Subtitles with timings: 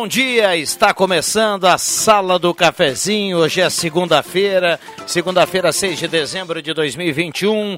[0.00, 0.56] Bom dia.
[0.56, 3.36] Está começando a Sala do Cafezinho.
[3.36, 7.76] Hoje é segunda-feira, segunda-feira, 6 de dezembro de 2021.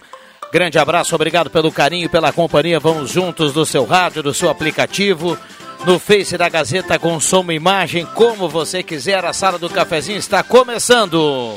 [0.52, 2.78] Grande abraço, obrigado pelo carinho, pela companhia.
[2.78, 5.36] Vamos juntos do seu rádio, do seu aplicativo,
[5.84, 9.24] no Face da Gazeta com som e imagem, como você quiser.
[9.24, 11.56] A Sala do Cafezinho está começando.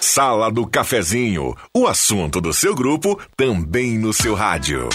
[0.00, 4.88] Sala do Cafezinho, o assunto do seu grupo também no seu rádio.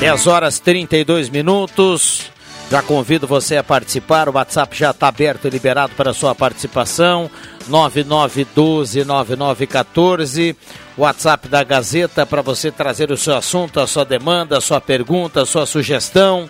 [0.00, 2.32] Dez horas 32 minutos.
[2.70, 4.30] Já convido você a participar.
[4.30, 7.30] O WhatsApp já está aberto e liberado para sua participação.
[7.68, 10.56] 9912-9914.
[10.96, 15.42] WhatsApp da Gazeta para você trazer o seu assunto, a sua demanda, a sua pergunta,
[15.42, 16.48] a sua sugestão.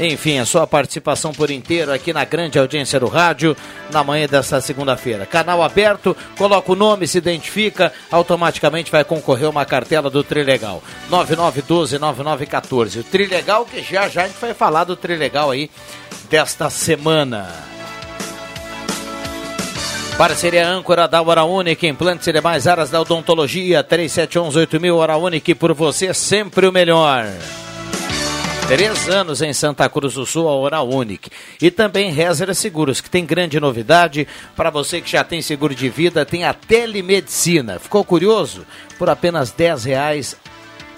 [0.00, 3.56] Enfim, a sua participação por inteiro aqui na grande audiência do rádio
[3.90, 5.26] na manhã desta segunda-feira.
[5.26, 10.82] Canal aberto, coloca o nome, se identifica, automaticamente vai concorrer uma cartela do Trilegal.
[11.10, 13.00] 9912-9914.
[13.00, 15.68] O Trilegal que já já a gente vai falar do Trilegal aí
[16.30, 17.48] desta semana.
[20.16, 25.72] Parceria âncora da Hora Única, implantes e demais áreas da odontologia, 3711-8000, Hora Única, por
[25.72, 27.24] você sempre o melhor.
[28.68, 31.30] Três anos em Santa Cruz do Sul, a Hora Unique.
[31.58, 34.28] E também Rezer Seguros, que tem grande novidade.
[34.54, 37.78] Para você que já tem seguro de vida, tem a telemedicina.
[37.78, 38.66] Ficou curioso?
[38.98, 40.36] Por apenas 10 reais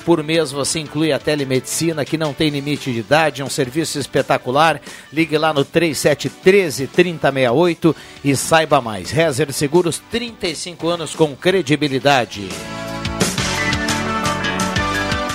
[0.04, 3.98] por mês você inclui a telemedicina, que não tem limite de idade, é um serviço
[3.98, 4.80] espetacular.
[5.12, 7.94] Ligue lá no 3713 3068
[8.24, 9.10] e saiba mais.
[9.10, 12.48] Rezer Seguros, 35 anos com credibilidade.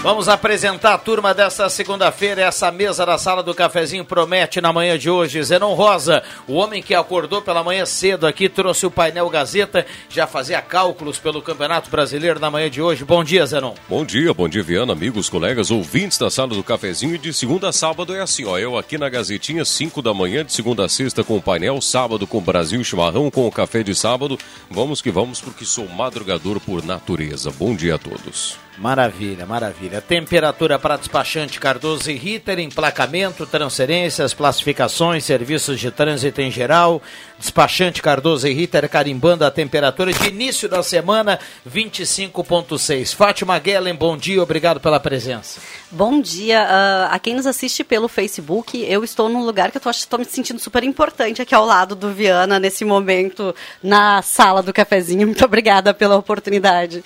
[0.05, 2.43] Vamos apresentar a turma dessa segunda-feira.
[2.43, 5.41] Essa mesa da sala do cafezinho promete na manhã de hoje.
[5.41, 10.27] Zenon Rosa, o homem que acordou pela manhã cedo aqui, trouxe o painel Gazeta, já
[10.27, 13.03] fazia cálculos pelo Campeonato Brasileiro na manhã de hoje.
[13.03, 13.73] Bom dia, Zenon.
[13.89, 17.15] Bom dia, bom dia, Viana, amigos, colegas, ouvintes da sala do cafezinho.
[17.15, 18.59] E de segunda a sábado é assim, ó.
[18.59, 22.27] Eu aqui na Gazetinha, 5 da manhã, de segunda a sexta com o painel, sábado
[22.27, 24.37] com Brasil Chimarrão, com o café de sábado.
[24.69, 27.49] Vamos que vamos, porque sou madrugador por natureza.
[27.49, 28.64] Bom dia a todos.
[28.77, 30.01] Maravilha, maravilha.
[30.01, 37.01] Temperatura para despachante Cardoso e Ritter, emplacamento, transferências, classificações, serviços de trânsito em geral.
[37.39, 43.15] Despachante Cardoso e Ritter carimbando a temperatura de início da semana, 25.6.
[43.15, 45.61] Fátima Guellen, bom dia, obrigado pela presença.
[45.89, 46.63] Bom dia.
[46.63, 50.25] Uh, a quem nos assiste pelo Facebook, eu estou num lugar que eu estou me
[50.25, 55.27] sentindo super importante aqui ao lado do Viana, nesse momento, na sala do cafezinho.
[55.27, 57.01] Muito obrigada pela oportunidade.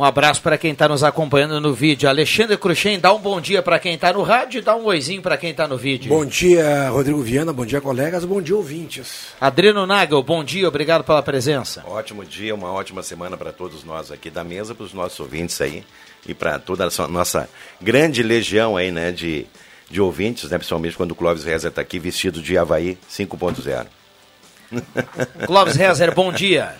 [0.00, 2.08] Um abraço para quem está nos acompanhando no vídeo.
[2.08, 5.20] Alexandre Cruxem, dá um bom dia para quem está no rádio e dá um oizinho
[5.20, 6.08] para quem está no vídeo.
[6.08, 9.26] Bom dia, Rodrigo Viana, bom dia, colegas, bom dia, ouvintes.
[9.38, 11.84] Adriano Nagel, bom dia, obrigado pela presença.
[11.86, 15.60] Ótimo dia, uma ótima semana para todos nós aqui da mesa, para os nossos ouvintes
[15.60, 15.84] aí
[16.26, 17.46] e para toda a nossa
[17.78, 19.46] grande legião aí, né, de,
[19.90, 23.86] de ouvintes, né, principalmente quando o Clóvis Rezer está aqui vestido de Havaí 5.0.
[25.44, 26.74] Clóvis Rezer, bom dia.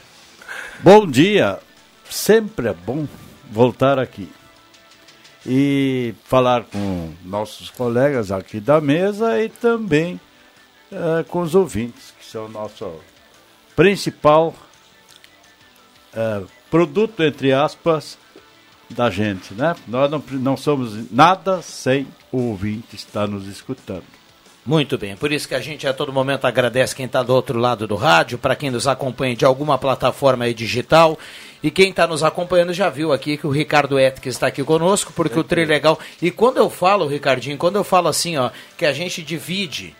[0.83, 1.60] Bom dia
[2.10, 3.06] sempre é bom
[3.50, 4.30] voltar aqui
[5.44, 10.20] e falar com nossos colegas aqui da mesa e também
[10.92, 13.00] uh, com os ouvintes, que são o nosso
[13.74, 14.54] principal
[16.14, 18.18] uh, produto, entre aspas,
[18.88, 19.74] da gente, né?
[19.86, 24.19] Nós não, não somos nada sem o ouvinte estar nos escutando.
[24.70, 27.58] Muito bem, por isso que a gente a todo momento agradece quem está do outro
[27.58, 31.18] lado do rádio, para quem nos acompanha de alguma plataforma digital.
[31.60, 35.12] E quem está nos acompanhando já viu aqui que o Ricardo Etke está aqui conosco,
[35.12, 35.98] porque é o Trilegal.
[36.22, 39.92] E quando eu falo, Ricardinho, quando eu falo assim, ó, que a gente divide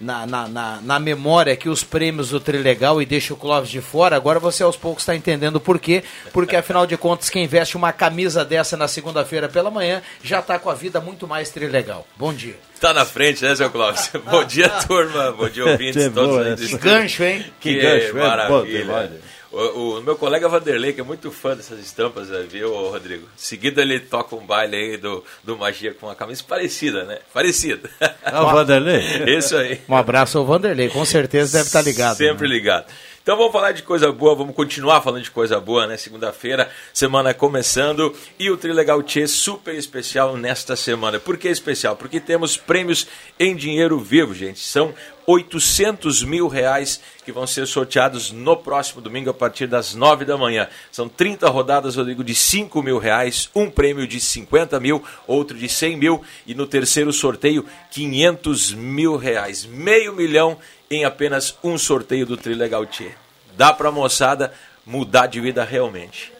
[0.00, 3.80] na, na, na, na memória aqui os prêmios do Trilegal e deixa o Clóvis de
[3.80, 6.02] fora, agora você aos poucos está entendendo por quê.
[6.32, 10.58] Porque afinal de contas, quem veste uma camisa dessa na segunda-feira pela manhã já está
[10.58, 12.06] com a vida muito mais Trilegal.
[12.16, 12.56] Bom dia.
[12.80, 14.10] Tá na frente, né, seu Clóvis?
[14.30, 15.32] Bom dia, turma.
[15.32, 16.02] Bom dia, ouvintes.
[16.04, 17.44] Que todos boa Que gancho, hein?
[17.60, 18.22] Que, Que gancho, é?
[18.22, 18.58] maravilha.
[18.58, 19.10] Bom demais.
[19.52, 23.24] O, o meu colega Vanderlei, que é muito fã dessas estampas, né, viu, Rodrigo?
[23.24, 27.18] Em seguida ele toca um baile aí do, do Magia com uma camisa parecida, né?
[27.34, 27.90] Parecida.
[28.24, 29.02] Ah, o Vanderlei?
[29.36, 29.80] Isso aí.
[29.88, 32.16] Um abraço ao Vanderlei, com certeza deve estar ligado.
[32.16, 32.54] Sempre né?
[32.54, 32.86] ligado.
[33.22, 35.98] Então vamos falar de coisa boa, vamos continuar falando de coisa boa, né?
[35.98, 41.20] Segunda-feira, semana começando e o Trilegal Tchê super especial nesta semana.
[41.20, 41.94] Por que especial?
[41.96, 43.06] Porque temos prêmios
[43.38, 44.60] em dinheiro vivo, gente.
[44.60, 44.94] São
[45.26, 50.38] 800 mil reais que vão ser sorteados no próximo domingo a partir das 9 da
[50.38, 50.66] manhã.
[50.90, 55.68] São 30 rodadas, Rodrigo, de 5 mil reais, um prêmio de 50 mil, outro de
[55.68, 59.66] 100 mil e no terceiro sorteio 500 mil reais.
[59.66, 60.58] Meio milhão
[60.90, 63.12] em apenas um sorteio do Trilegal Tchê.
[63.56, 64.52] Dá pra moçada
[64.84, 66.32] mudar de vida realmente.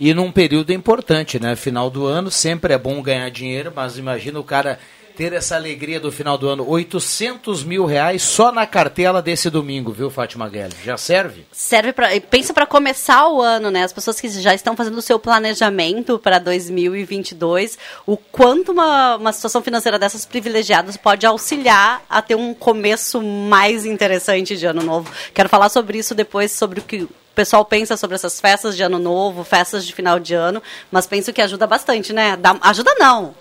[0.00, 1.54] E num período importante, né?
[1.54, 4.80] Final do ano, sempre é bom ganhar dinheiro, mas imagina o cara
[5.16, 6.68] ter essa alegria do final do ano.
[6.68, 10.74] 800 mil reais só na cartela desse domingo, viu, Fátima Guelli?
[10.84, 11.46] Já serve?
[11.52, 13.84] Serve para pensa para começar o ano, né?
[13.84, 19.32] As pessoas que já estão fazendo o seu planejamento para 2022, o quanto uma, uma
[19.32, 25.12] situação financeira dessas privilegiadas pode auxiliar a ter um começo mais interessante de ano novo.
[25.34, 28.82] Quero falar sobre isso depois, sobre o que o pessoal pensa sobre essas festas de
[28.82, 32.36] ano novo, festas de final de ano, mas penso que ajuda bastante, né?
[32.36, 33.34] Dá- ajuda não.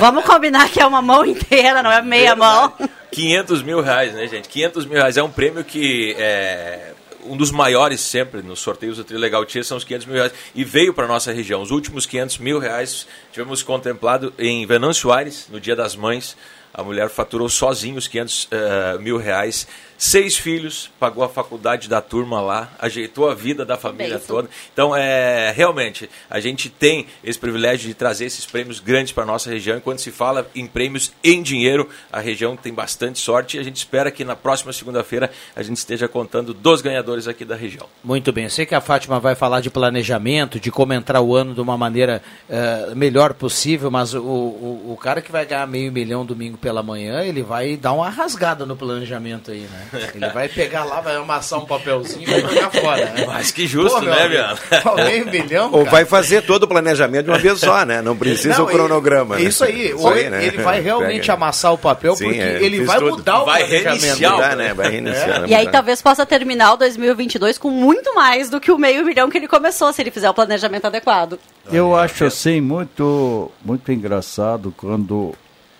[0.00, 2.72] Vamos combinar que é uma mão inteira, não é meia mão.
[3.10, 4.48] 500 mil reais, né, gente?
[4.48, 6.92] 500 mil reais é um prêmio que é
[7.24, 10.64] um dos maiores sempre nos sorteios do Trilegal Tia são os 500 mil reais e
[10.64, 11.62] veio para nossa região.
[11.62, 16.36] Os últimos 500 mil reais tivemos contemplado em Venâncio Aires, no Dia das Mães.
[16.74, 19.68] A mulher faturou sozinha os 500 eh, mil reais.
[20.04, 24.34] Seis filhos, pagou a faculdade da turma lá, ajeitou a vida da família Bênção.
[24.34, 24.48] toda.
[24.72, 29.26] Então, é, realmente, a gente tem esse privilégio de trazer esses prêmios grandes para a
[29.26, 29.78] nossa região.
[29.78, 33.56] E quando se fala em prêmios em dinheiro, a região tem bastante sorte.
[33.56, 37.44] E a gente espera que na próxima segunda-feira a gente esteja contando dos ganhadores aqui
[37.44, 37.86] da região.
[38.02, 38.42] Muito bem.
[38.42, 41.60] Eu sei que a Fátima vai falar de planejamento, de como entrar o ano de
[41.60, 42.20] uma maneira
[42.50, 46.82] eh, melhor possível, mas o, o, o cara que vai ganhar meio milhão domingo pela
[46.82, 49.91] manhã, ele vai dar uma rasgada no planejamento aí, né?
[50.14, 53.24] Ele vai pegar lá, vai amassar um papelzinho e vai jogar fora, né?
[53.26, 54.54] Mas que justo, meu né?
[54.82, 55.90] Pô, Meio milhão, Ou cara.
[55.90, 58.00] vai fazer todo o planejamento de uma vez só, né?
[58.02, 59.34] Não precisa Não, o cronograma.
[59.36, 59.48] ele- né?
[59.48, 60.44] Isso aí, Isso aí, ele, né?
[60.46, 61.32] ele vai realmente Pega.
[61.34, 63.10] amassar o papel, Sim, porque é, ele vai tudo.
[63.16, 64.00] mudar o Vai planejamento.
[64.02, 64.74] reiniciar Mudar, né?
[64.74, 65.40] Vai reiniciar.
[65.42, 65.46] né?
[65.48, 69.28] E aí talvez possa terminar o 2022 com muito mais do que o meio milhão
[69.30, 71.38] que ele começou, se ele fizer o planejamento adequado.
[71.72, 75.34] Eu acho assim muito, muito engraçado quando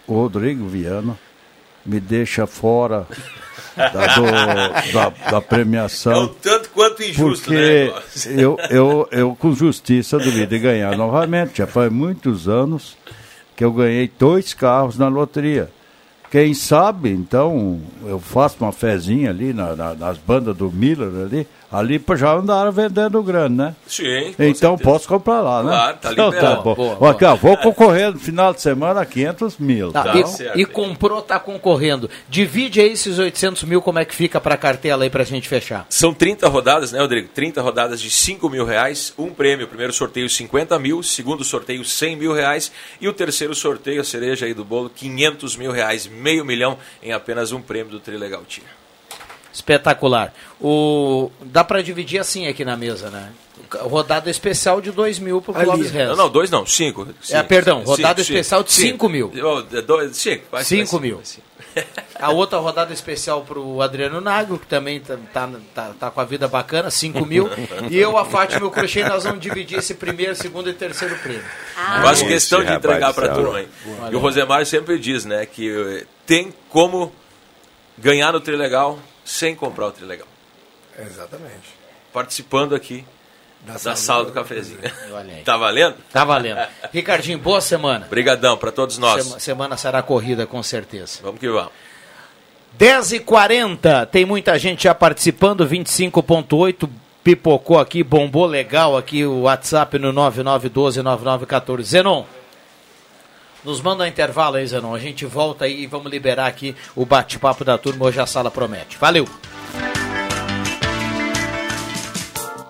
[0.06, 1.16] o Rodrigo Viana
[1.84, 3.06] me deixa fora
[3.76, 6.28] da, do- da, da É um premiação.
[6.40, 7.56] tanto quanto injusto, né?
[7.56, 8.40] Porque negócio?
[8.40, 11.58] eu, eu, eu, com justiça, deveria de ganhar novamente.
[11.58, 12.96] Já faz muitos anos
[13.56, 15.68] que eu ganhei dois carros na loteria.
[16.30, 21.46] Quem sabe, então, eu faço uma fezinha ali na- na- nas bandas do Miller ali,
[21.72, 23.76] ali já andaram vendendo grana, né?
[23.86, 24.04] Sim,
[24.38, 24.76] Então certeza.
[24.82, 25.70] posso comprar lá, né?
[25.70, 26.56] Claro, tá então, liberado.
[26.56, 26.74] tá bom.
[26.74, 29.90] Boa, Ó, aqui, ó, vou concorrer no final de semana a 500 mil.
[29.92, 30.58] Tá, Tá, e, certo.
[30.58, 32.10] e comprou, tá concorrendo.
[32.28, 35.86] Divide aí esses 800 mil, como é que fica pra cartela aí pra gente fechar?
[35.88, 37.28] São 30 rodadas, né, Rodrigo?
[37.34, 39.66] 30 rodadas de 5 mil reais, um prêmio.
[39.66, 44.46] Primeiro sorteio 50 mil, segundo sorteio 100 mil reais e o terceiro sorteio, a cereja
[44.46, 48.81] aí do bolo, 500 mil reais, meio milhão em apenas um prêmio do Trilegal Tia.
[49.52, 50.32] Espetacular.
[50.60, 53.32] O, dá pra dividir assim aqui na mesa, né?
[53.80, 55.64] Rodada especial de 2 mil pro Ali.
[55.64, 56.08] Clóvis Rez.
[56.08, 57.06] Não, não, dois não, cinco.
[57.30, 59.32] É, perdão, rodada especial de cinco mil.
[59.34, 61.20] Oh, é dois, cinco, vai, Cinco vai, mil.
[61.22, 61.46] cinco.
[62.16, 66.24] A outra rodada especial pro Adriano Nagro, que também tá, tá, tá, tá com a
[66.24, 67.48] vida bacana, 5 mil.
[67.90, 71.16] e eu, a Fátima e o Crochê, nós vamos dividir esse primeiro, segundo e terceiro
[71.16, 71.42] prêmio.
[71.76, 73.42] Eu acho Esse questão de entregar para a céu.
[73.44, 73.68] turma aí.
[74.10, 77.10] E o Rosemar sempre diz, né, que tem como
[77.98, 80.26] ganhar no Trilegal sem comprar o Trilegal.
[80.98, 81.74] Exatamente.
[82.12, 83.04] Participando aqui
[83.62, 84.80] da sala do cafezinho.
[85.12, 85.42] Olha aí.
[85.42, 85.96] Tá valendo?
[86.12, 86.60] Tá valendo.
[86.92, 88.06] Ricardinho, boa semana.
[88.06, 89.24] Obrigadão para todos nós.
[89.24, 91.20] Sema- semana será corrida, com certeza.
[91.22, 91.72] Vamos que vamos.
[92.78, 96.88] 10h40, tem muita gente já participando, 25.8,
[97.22, 101.82] pipocou aqui, bombou legal aqui o WhatsApp no 99129914.
[101.82, 102.24] Zenon,
[103.64, 104.94] nos manda um intervalo aí, Zenon.
[104.94, 108.06] A gente volta aí e vamos liberar aqui o bate-papo da turma.
[108.06, 108.96] Hoje a sala promete.
[108.98, 109.28] Valeu!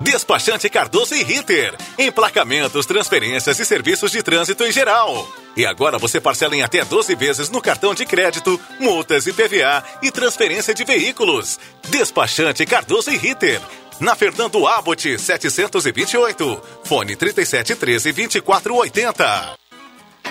[0.03, 1.75] Despachante Cardoso e Ritter.
[1.97, 5.29] Emplacamentos, transferências e serviços de trânsito em geral.
[5.57, 9.85] E agora você parcela em até 12 vezes no cartão de crédito, multas e PVA
[10.03, 11.59] e transferência de veículos.
[11.89, 13.61] Despachante Cardoso e Ritter.
[14.01, 16.63] Na Fernando Abbott 728.
[16.83, 19.62] Fone 3713 2480.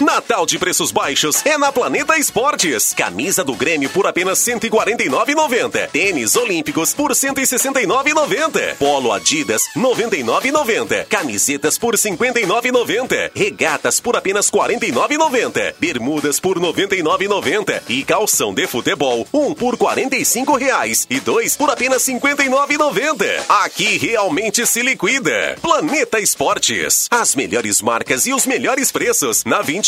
[0.00, 2.94] Natal de preços baixos é na Planeta Esportes.
[2.94, 5.90] Camisa do Grêmio por apenas R$ 149,90.
[5.90, 8.76] Tênis Olímpicos por R$ 169,90.
[8.76, 11.06] Polo Adidas R$ 99,90.
[11.06, 13.32] Camisetas por R$ 59,90.
[13.34, 15.74] Regatas por apenas R$ 49,90.
[15.80, 17.82] Bermudas por R$ 99,90.
[17.88, 23.26] E calção de futebol, um por 45 reais e dois por apenas R$ 59,90.
[23.64, 25.56] Aqui realmente se liquida.
[25.60, 27.08] Planeta Esportes.
[27.10, 29.87] As melhores marcas e os melhores preços na 20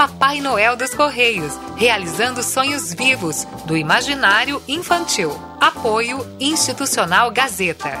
[0.00, 5.30] Papai Noel dos Correios, realizando sonhos vivos do imaginário infantil.
[5.60, 8.00] Apoio Institucional Gazeta.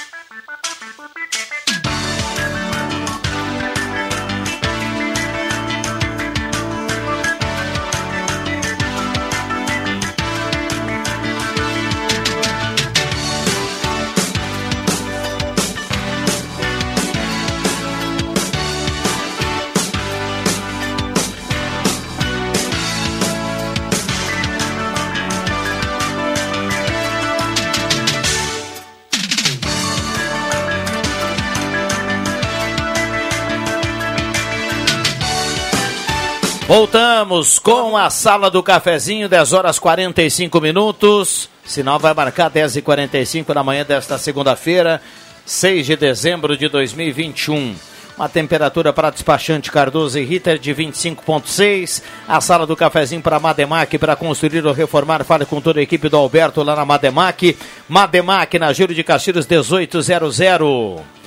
[37.31, 41.49] Voltamos com a sala do cafezinho, 10 horas 45 minutos.
[41.63, 45.01] Sinal vai marcar 10 e 45 na manhã desta segunda-feira,
[45.45, 47.73] 6 de dezembro de 2021.
[48.17, 52.03] Uma temperatura para despachante Cardoso e Ritter de 25,6.
[52.27, 55.23] A sala do cafezinho para Mademac para construir ou reformar.
[55.23, 57.57] Fale com toda a equipe do Alberto lá na Mademac.
[57.87, 61.20] Mademac na Júlio de Castilhos 1800.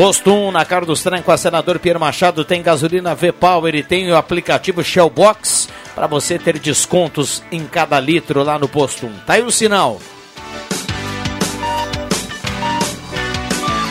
[0.00, 4.16] Posto 1 na trem com a senador Pierre Machado tem gasolina V-Power e tem o
[4.16, 9.12] aplicativo Shellbox para você ter descontos em cada litro lá no posto 1.
[9.26, 10.00] Tá aí o sinal.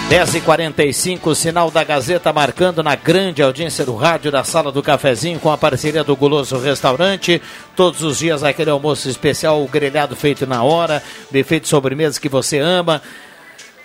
[0.10, 5.52] 10h45, sinal da Gazeta marcando na grande audiência do rádio da Sala do Cafezinho com
[5.52, 7.40] a parceria do Guloso Restaurante.
[7.76, 12.28] Todos os dias aquele almoço especial, o grelhado feito na hora, buffet de sobremesa que
[12.28, 13.00] você ama.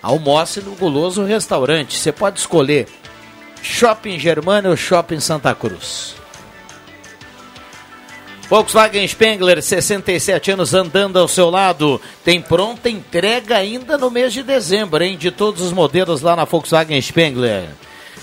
[0.04, 1.96] Almoce no Guloso Restaurante.
[1.96, 2.86] Você pode escolher
[3.62, 6.14] Shopping Germana ou Shopping Santa Cruz.
[8.46, 11.98] Volkswagen Spengler, 67 anos andando ao seu lado.
[12.22, 15.16] Tem pronta entrega ainda no mês de dezembro, hein?
[15.16, 17.70] De todos os modelos lá na Volkswagen Spengler.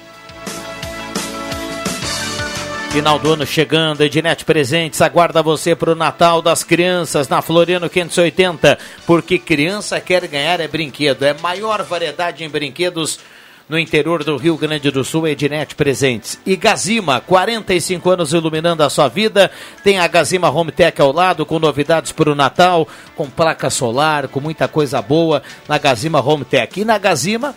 [2.93, 7.89] Final do ano chegando, Ednet Presentes aguarda você para o Natal das Crianças na Floriano
[7.89, 13.19] 580, porque criança quer ganhar é brinquedo, é maior variedade em brinquedos
[13.67, 16.39] no interior do Rio Grande do Sul, Ednet Presentes.
[16.45, 19.51] E Gazima, 45 anos iluminando a sua vida.
[19.83, 24.29] Tem a Gazima Home Tech ao lado, com novidades para o Natal, com placa solar,
[24.29, 26.79] com muita coisa boa na Gazima Home Tech.
[26.79, 27.55] E na Gazima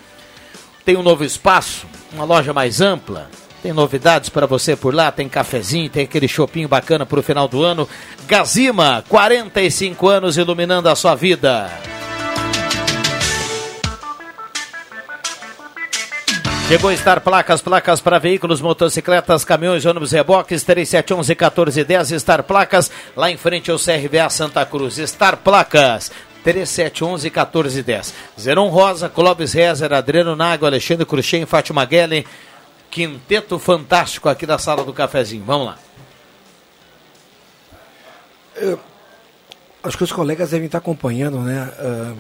[0.86, 3.30] tem um novo espaço, uma loja mais ampla,
[3.66, 7.48] tem novidades para você por lá, tem cafezinho, tem aquele chopinho bacana para o final
[7.48, 7.90] do ano.
[8.28, 11.68] Gazima, 45 anos iluminando a sua vida.
[16.68, 22.92] Chegou a estar placas, placas para veículos, motocicletas, caminhões, ônibus, reboques, 3711 1410, estar placas,
[23.18, 25.00] lá em frente ao CRVA Santa Cruz.
[25.00, 26.12] Estar placas,
[26.44, 28.14] 3711 1410.
[28.40, 32.24] Zeron Rosa, Clóvis Rezer, Adriano Nago, Alexandre Cruxem, Fátima Guellen,
[32.96, 35.44] quinteto fantástico aqui da sala do cafezinho.
[35.44, 35.80] Vamos lá.
[38.56, 38.80] Eu,
[39.84, 41.74] acho que os colegas devem estar acompanhando, né?
[41.78, 42.18] Uh,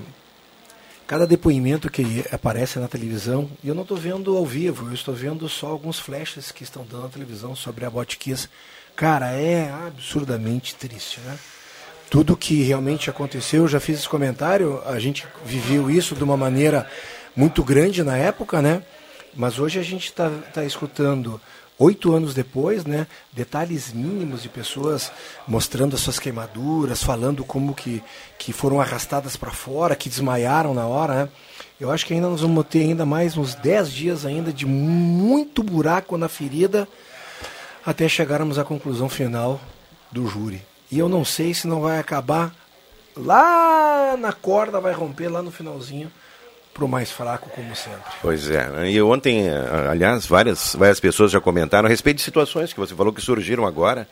[1.08, 5.15] cada depoimento que aparece na televisão, e eu não estou vendo ao vivo, eu estou
[5.15, 8.50] vendo só alguns flashes que estão dando na televisão sobre a Botkiss.
[8.98, 11.39] Cara, é absurdamente triste, né?
[12.10, 16.36] Tudo que realmente aconteceu, eu já fiz esse comentário, a gente viveu isso de uma
[16.36, 16.86] maneira
[17.34, 18.84] muito grande na época, né?
[19.36, 21.42] Mas hoje a gente está tá escutando,
[21.77, 25.12] oito anos depois, né, detalhes mínimos de pessoas
[25.46, 28.01] mostrando as suas queimaduras, falando como que,
[28.39, 31.13] que foram arrastadas para fora, que desmaiaram na hora.
[31.13, 31.30] Né?
[31.80, 35.62] Eu acho que ainda nós vamos ter ainda mais uns dez dias ainda de muito
[35.62, 36.88] buraco na ferida
[37.86, 39.60] até chegarmos à conclusão final
[40.10, 40.62] do júri.
[40.89, 42.56] E eu não sei se não vai acabar
[43.17, 46.10] lá na corda, vai romper lá no finalzinho
[46.75, 48.11] para o mais fraco, como sempre.
[48.21, 48.89] Pois é.
[48.89, 49.47] E ontem,
[49.89, 53.65] aliás, várias, várias pessoas já comentaram a respeito de situações que você falou que surgiram
[53.65, 54.05] agora,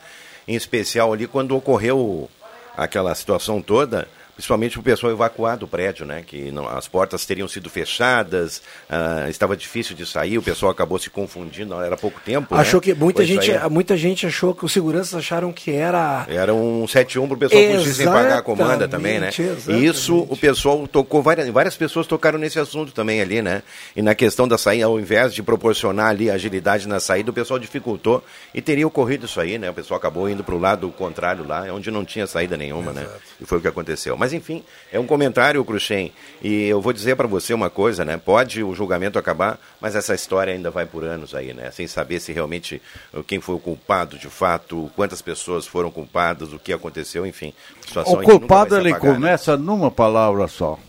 [0.47, 2.29] em especial ali quando ocorreu
[2.77, 6.23] aquela situação toda principalmente o pessoal evacuar do prédio, né?
[6.25, 10.97] Que não, as portas teriam sido fechadas, uh, estava difícil de sair, o pessoal acabou
[10.97, 12.55] se confundindo, era pouco tempo.
[12.55, 12.85] Achou né?
[12.85, 17.27] que muita gente, muita gente achou que os seguranças acharam que era era um 71
[17.27, 19.29] para o pessoal fugir sem pagar a comanda também, né?
[19.67, 23.61] E isso o pessoal tocou várias, várias pessoas tocaram nesse assunto também ali, né?
[23.95, 27.59] E na questão da saída, ao invés de proporcionar ali agilidade na saída, o pessoal
[27.59, 29.69] dificultou e teria ocorrido isso aí, né?
[29.69, 33.01] O pessoal acabou indo para o lado contrário lá, onde não tinha saída nenhuma, né?
[33.01, 33.15] Exato.
[33.15, 33.21] né?
[33.41, 34.17] E foi o que aconteceu.
[34.23, 36.13] Mas enfim, é um comentário, Cruxem.
[36.41, 38.15] E eu vou dizer para você uma coisa, né?
[38.15, 41.69] Pode o julgamento acabar, mas essa história ainda vai por anos aí, né?
[41.71, 42.81] Sem saber se realmente
[43.13, 47.53] uh, quem foi o culpado de fato, quantas pessoas foram culpadas, o que aconteceu, enfim.
[47.93, 49.13] o culpado ele apagar, né?
[49.15, 49.63] começa né?
[49.65, 50.79] numa palavra só.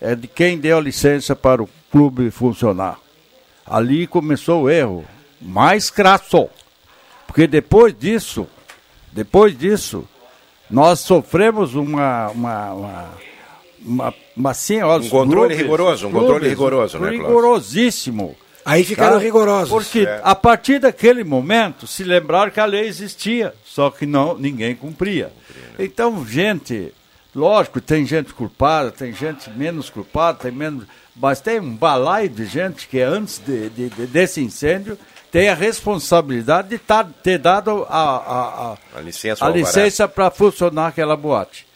[0.00, 2.98] É de quem deu licença para o clube funcionar.
[3.64, 5.04] Ali começou o erro.
[5.40, 6.50] Mais crasso.
[7.24, 8.48] Porque depois disso,
[9.12, 10.08] depois disso,
[10.72, 12.30] nós sofremos uma.
[12.30, 13.10] uma, uma,
[13.84, 18.36] uma, uma assim, ó, um controle clubes, rigoroso, um clubes, controle rigoroso, né, Rigorosíssimo.
[18.64, 19.22] Aí ficaram tá?
[19.22, 19.68] rigorosos.
[19.68, 20.20] Porque é.
[20.24, 25.26] a partir daquele momento se lembraram que a lei existia, só que não ninguém cumpria.
[25.76, 25.84] Né?
[25.84, 26.94] Então, gente,
[27.34, 32.46] lógico, tem gente culpada, tem gente menos culpada, tem menos, mas tem um balaio de
[32.46, 34.96] gente que antes de, de, de, desse incêndio
[35.32, 40.30] tem a responsabilidade de tar, ter dado a, a, a, a licença, a licença para
[40.30, 41.66] funcionar aquela boate.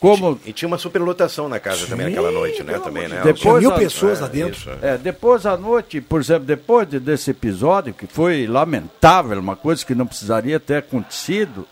[0.00, 0.38] Como...
[0.44, 2.78] E tinha uma superlotação na casa Sim, também naquela noite, né?
[2.80, 3.22] Também, né?
[3.24, 4.70] Depois mil pessoas é, lá dentro.
[4.82, 4.98] É.
[4.98, 9.94] depois à noite, por exemplo, depois de, desse episódio, que foi lamentável, uma coisa que
[9.94, 11.66] não precisaria ter acontecido,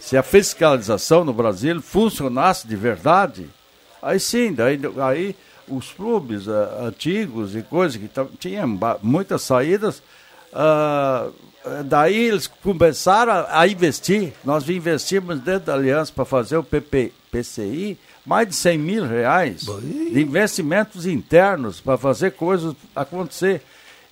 [0.00, 3.46] se a fiscalização no Brasil funcionasse de verdade,
[4.02, 5.36] aí sim, daí, aí
[5.68, 10.02] os clubes uh, antigos e coisas que tinham muitas saídas,
[10.52, 11.32] Uh,
[11.84, 14.32] daí eles começaram a, investir.
[14.44, 19.62] Nós investimos dentro da Aliança para fazer o PP, PCI mais de 100 mil reais
[20.12, 23.62] de investimentos internos para fazer coisas acontecer.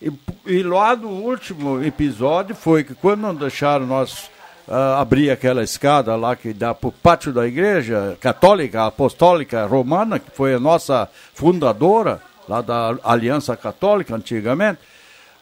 [0.01, 0.11] E,
[0.47, 4.31] e lá no último episódio foi que quando não deixaram nós
[4.67, 10.19] ah, abrir aquela escada lá que dá para o pátio da igreja católica, apostólica romana,
[10.19, 14.79] que foi a nossa fundadora, lá da Aliança Católica antigamente.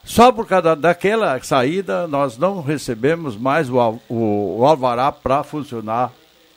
[0.04, 3.76] Só por causa daquela saída, nós não recebemos mais o,
[4.08, 6.12] o, o alvará para funcionar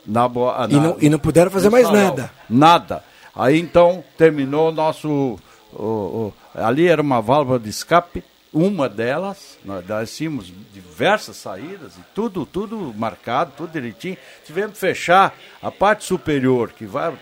[0.06, 2.04] na, boa- E na- não, e não puderam fazer mais salão.
[2.04, 2.32] nada.
[2.50, 3.04] Nada.
[3.36, 5.40] Aí então terminou o nosso.
[5.74, 9.58] o- o- ali era uma válvula de escape, uma delas.
[9.64, 14.18] Nós, nós tínhamos diversas saídas e tudo, tudo marcado, tudo direitinho.
[14.46, 17.14] Tivemos que fechar a parte superior, que vai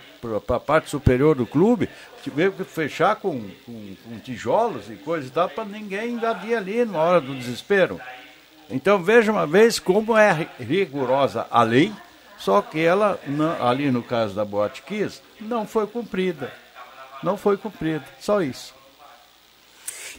[0.46, 1.88] para a parte superior do clube,
[2.30, 6.84] tivemos que fechar com, com, com tijolos e coisa e tal, para ninguém invadir ali
[6.84, 8.00] na hora do desespero.
[8.68, 11.92] Então veja uma vez como é ri- rigorosa a lei,
[12.36, 13.18] só que ela,
[13.60, 16.52] ali no caso da Boate Kiss, não foi cumprida.
[17.22, 18.74] Não foi cumprida, só isso.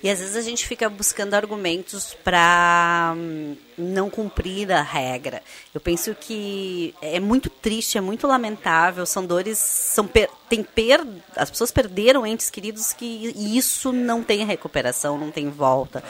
[0.03, 3.15] E às vezes a gente fica buscando argumentos para
[3.77, 5.41] não cumprir a regra.
[5.73, 9.05] Eu penso que é muito triste, é muito lamentável.
[9.05, 10.09] São dores, são
[10.49, 11.05] tem per,
[11.35, 16.03] as pessoas perderam entes queridos que isso não tem recuperação, não tem volta.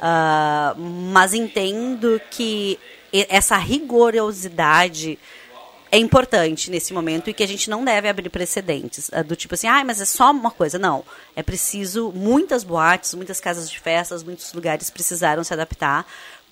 [0.00, 2.78] Ah, mas entendo que
[3.28, 5.18] essa rigorosidade
[5.90, 9.10] é importante nesse momento e que a gente não deve abrir precedentes.
[9.12, 10.78] ah, Do tipo assim, ah, mas é só uma coisa.
[10.78, 11.04] Não.
[11.36, 12.10] É preciso.
[12.14, 16.04] Muitas boates, muitas casas de festas, muitos lugares precisaram se adaptar.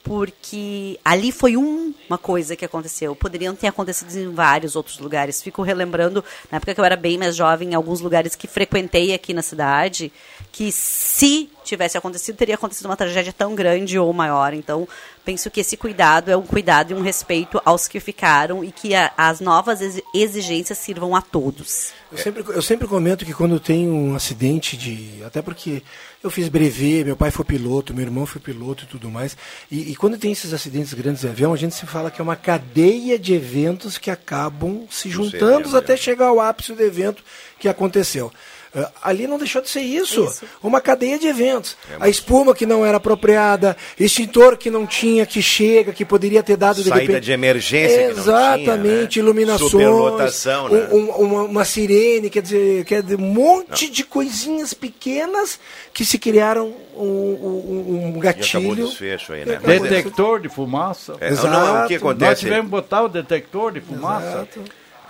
[0.05, 3.15] Porque ali foi um- uma coisa que aconteceu.
[3.15, 5.41] Poderiam ter acontecido em vários outros lugares.
[5.41, 9.15] Fico relembrando, na época que eu era bem mais jovem, em alguns lugares que frequentei
[9.15, 10.13] aqui na cidade,
[10.51, 14.53] que se tivesse acontecido, teria acontecido uma tragédia tão grande ou maior.
[14.53, 14.89] Então,
[15.25, 18.95] penso que esse cuidado é um cuidado e um respeito aos que ficaram e que
[18.95, 21.93] a- as novas exi- exigências sirvam a todos.
[22.11, 25.23] Eu sempre, eu sempre comento que quando tem um acidente de.
[25.25, 25.83] Até porque
[26.23, 29.37] eu fiz brevet, meu pai foi piloto, meu irmão foi piloto e tudo mais.
[29.71, 32.25] E, e quando tem esses acidentes grandes de avião, a gente se fala que é
[32.25, 37.23] uma cadeia de eventos que acabam se juntando evento, até chegar ao ápice do evento
[37.59, 38.31] que aconteceu.
[38.75, 40.33] Ah, ali não deixou de ser isso,
[40.63, 41.77] uma cadeia de eventos.
[42.01, 46.57] a espuma que não era apropriada, extintor que não tinha, que chega, que poderia ter
[46.57, 47.25] dado de Saída repente.
[47.25, 49.23] de emergência que não tinha, Exatamente, né?
[49.25, 50.89] iluminações, Superlotação, né?
[50.91, 55.61] um- um- uma, uma sirene, quer dizer, quer dizer, um monte de coisinhas pequenas
[55.93, 58.75] que se criaram um, um- um E gatilho.
[58.87, 59.57] desfecho aí, né?
[59.57, 61.15] Acabou Mas- Detector de fumaça.
[61.21, 62.07] É, não, não, o que Exato.
[62.09, 62.31] acontece?
[62.31, 64.49] Nós tivemos que botar o detector de fumaça.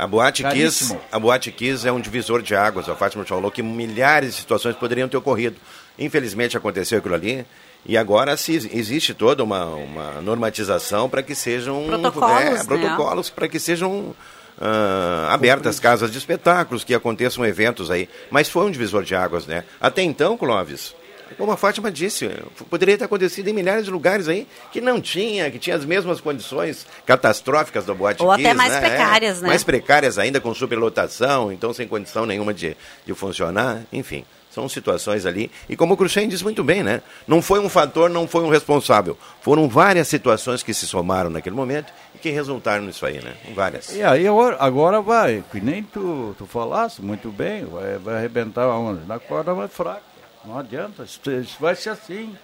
[0.02, 2.88] A Boate Kiss, a Boate Kiss é um divisor de águas.
[2.88, 5.54] A Fátima falou que milhares de situações poderiam ter ocorrido.
[5.96, 7.46] Infelizmente aconteceu aquilo ali.
[7.86, 12.64] E agora se, existe toda uma, uma normatização para que sejam Protocolos, é, né?
[12.64, 14.12] protocolos para que sejam
[14.60, 18.08] ah, abertas casas de espetáculos, que aconteçam eventos aí.
[18.28, 19.62] Mas foi um divisor de águas, né?
[19.80, 20.96] Até então, Clóvis,
[21.36, 22.28] como a Fátima disse,
[22.70, 26.20] poderia ter acontecido em milhares de lugares aí que não tinha, que tinha as mesmas
[26.20, 28.80] condições catastróficas da Boate Ou até Kiss, mais né?
[28.80, 29.48] precárias, É, né?
[29.48, 34.24] Mais precárias ainda, com superlotação, então sem condição nenhuma de, de funcionar, enfim.
[34.50, 35.50] São situações ali.
[35.66, 37.00] E como o Cruxem disse muito bem, né?
[37.26, 39.16] Não foi um fator, não foi um responsável.
[39.40, 43.32] Foram várias situações que se somaram naquele momento e que resultaram nisso aí, né?
[43.54, 43.94] Várias.
[43.94, 48.68] E aí agora, agora vai, que nem tu, tu falaste muito bem, vai, vai arrebentar
[48.68, 49.06] onde?
[49.06, 50.11] Na corda mais fraca.
[50.44, 51.20] Não adianta, isso,
[51.60, 52.34] vai ser assim.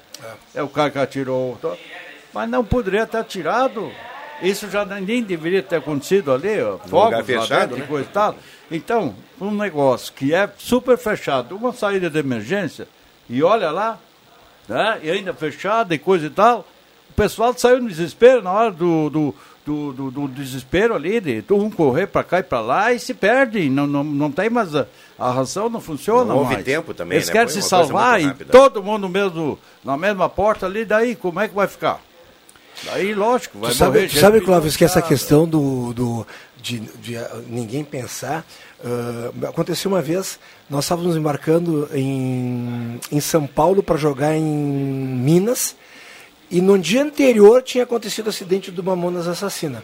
[0.55, 0.63] É.
[0.63, 1.59] o cara que atirou.
[2.33, 3.91] Mas não poderia ter atirado.
[4.43, 7.87] Isso já nem deveria ter acontecido ali, ó, fogos fechado, e né?
[7.87, 8.37] coisa e tal.
[8.71, 12.87] Então, um negócio que é super fechado, uma saída de emergência,
[13.29, 13.99] e olha lá,
[14.69, 16.65] né, e ainda fechada e coisa e tal,
[17.11, 19.35] o pessoal saiu no desespero na hora do, do,
[19.67, 23.15] do, do- do desespero ali, de um correr para cá e para lá e se
[23.15, 24.87] perde, não, não, não tem mais a,
[25.19, 26.65] a ração, não funciona Não houve mais.
[26.65, 27.33] tempo também, Eles né?
[27.33, 31.49] querem Foi se salvar e todo mundo mesmo, na mesma porta ali, daí como é
[31.49, 32.01] que vai ficar?
[32.85, 36.27] Daí, lógico, vai Tu sabe, morrer tu sabe Clóvis, que essa questão do, do,
[36.63, 38.45] de, de, ah, ninguém pensar.
[38.85, 40.39] ah, aconteceu uma vez,
[40.71, 45.75] nós estávamos embarcando em, em São Paulo para jogar em Minas,
[46.49, 49.83] e no dia anterior tinha acontecido o acidente do Mamonas Assassina.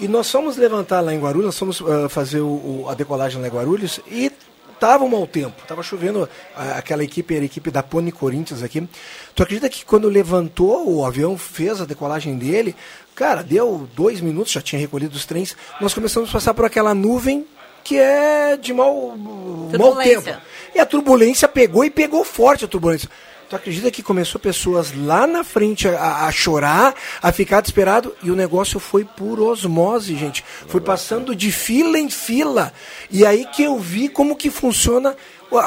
[0.00, 3.40] E nós fomos levantar lá em Guarulhos, nós fomos ah, fazer o- o- a decolagem
[3.40, 4.32] lá em Guarulhos e
[4.72, 8.88] estava um mau tempo, estava chovendo, aquela equipe era a equipe da Pony Corinthians aqui.
[9.34, 12.74] Tu acredita que quando levantou o avião, fez a decolagem dele,
[13.14, 16.94] cara, deu dois minutos, já tinha recolhido os trens, nós começamos a passar por aquela
[16.94, 17.46] nuvem
[17.84, 19.14] que é de mau,
[19.78, 20.22] mau tempo.
[20.74, 23.08] E a turbulência pegou e pegou forte a turbulência.
[23.50, 28.30] Tu acredita que começou pessoas lá na frente a, a chorar, a ficar desesperado e
[28.30, 30.44] o negócio foi por osmose, gente.
[30.68, 32.72] Foi passando de fila em fila.
[33.10, 35.16] E aí que eu vi como que funciona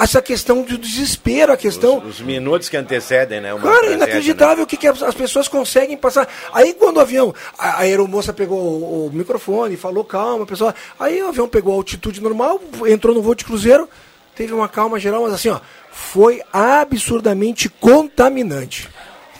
[0.02, 1.98] essa questão do desespero, a questão.
[1.98, 3.54] Os, os minutos que antecedem, né?
[3.54, 4.64] Uma Cara, tragédia, inacreditável né?
[4.64, 6.26] o que, que as as pessoas conseguem passar.
[6.54, 10.74] Aí quando o avião, a, a aeromoça pegou o, o microfone, falou calma, pessoal.
[10.98, 13.90] Aí o avião pegou a altitude normal, entrou no voo de cruzeiro,
[14.36, 15.60] teve uma calma geral, mas assim, ó,
[15.92, 18.90] foi absurdamente contaminante.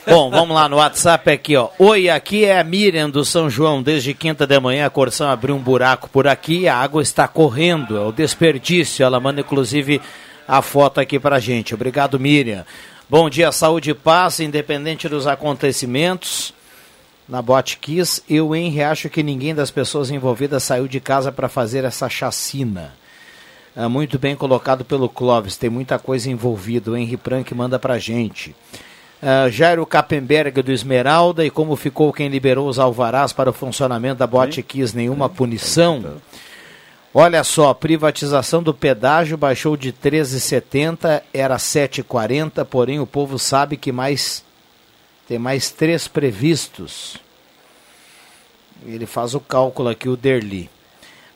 [0.06, 1.70] Bom, vamos lá no WhatsApp aqui, ó.
[1.78, 3.82] Oi, aqui é a Miriam do São João.
[3.82, 7.96] Desde quinta de manhã a Corção abriu um buraco por aqui a água está correndo.
[7.96, 9.02] É o desperdício.
[9.02, 10.02] Ela manda inclusive
[10.46, 11.72] a foto aqui pra gente.
[11.72, 12.66] Obrigado, Miriam.
[13.08, 16.52] Bom dia, saúde e paz, independente dos acontecimentos.
[17.26, 21.48] Na Bote Kiss, eu, Henry, acho que ninguém das pessoas envolvidas saiu de casa para
[21.48, 22.92] fazer essa chacina.
[23.76, 26.92] Ah, muito bem colocado pelo Clóvis, tem muita coisa envolvida.
[26.92, 28.54] O Henry Prank manda pra gente.
[29.20, 34.18] Uh, Jairo Kappenberg do Esmeralda e como ficou quem liberou os alvarás para o funcionamento
[34.18, 36.20] da Bote Kiss, nenhuma punição.
[37.12, 43.90] Olha só, privatização do pedágio baixou de 13,70, era 7,40, porém o povo sabe que
[43.90, 44.44] mais
[45.26, 47.16] tem mais três previstos.
[48.84, 50.68] Ele faz o cálculo aqui, o Derli.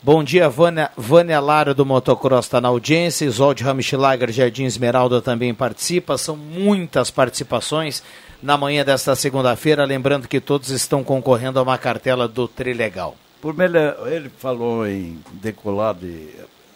[0.01, 5.53] Bom dia, Vânia, Vânia Lara do Motocross está na audiência, Isolde Ramschlager, Jardim Esmeralda também
[5.53, 8.01] participa, são muitas participações
[8.41, 13.17] na manhã desta segunda-feira, lembrando que todos estão concorrendo a uma cartela do Trilegal.
[13.41, 16.29] Por melhor, ele falou em decolar de,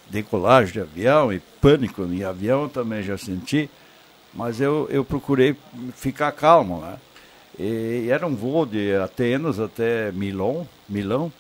[0.10, 3.70] decolagem de avião e pânico em avião, também já senti,
[4.34, 5.56] mas eu, eu procurei
[5.96, 6.98] ficar calmo, né?
[7.58, 11.32] E era um voo de Atenas até Milão, Milão,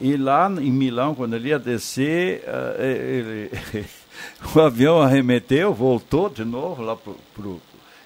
[0.00, 3.86] e lá em Milão, quando ele ia descer, eh, ele,
[4.54, 7.60] o avião arremeteu, voltou de novo lá pro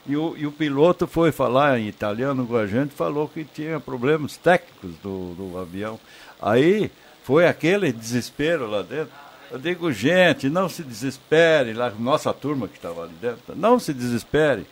[0.07, 3.79] e o, e o piloto foi falar em italiano com a gente, falou que tinha
[3.79, 6.01] problemas técnicos do, do avião.
[6.41, 6.91] Aí
[7.23, 9.13] foi aquele desespero lá dentro.
[9.51, 13.93] Eu digo, gente, não se desespere, lá, nossa turma que estava ali dentro, não se
[13.93, 14.67] desespere.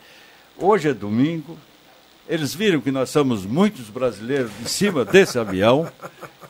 [0.57, 1.57] Hoje é domingo,
[2.27, 5.89] eles viram que nós somos muitos brasileiros em cima desse avião.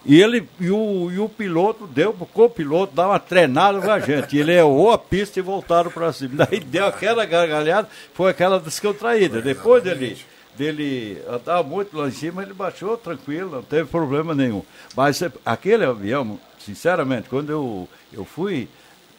[0.05, 3.99] E, ele, e, o, e o piloto deu pro copiloto dar uma treinada com a
[3.99, 4.37] gente.
[4.37, 6.45] Ele errou a pista e voltaram para cima.
[6.49, 9.41] Daí deu aquela gargalhada, foi aquela descontraída.
[9.41, 10.17] Depois dele,
[10.55, 14.63] dele andar muito lá em cima, ele baixou tranquilo, não teve problema nenhum.
[14.95, 18.69] Mas eh, aquele avião, sinceramente, quando eu, eu fui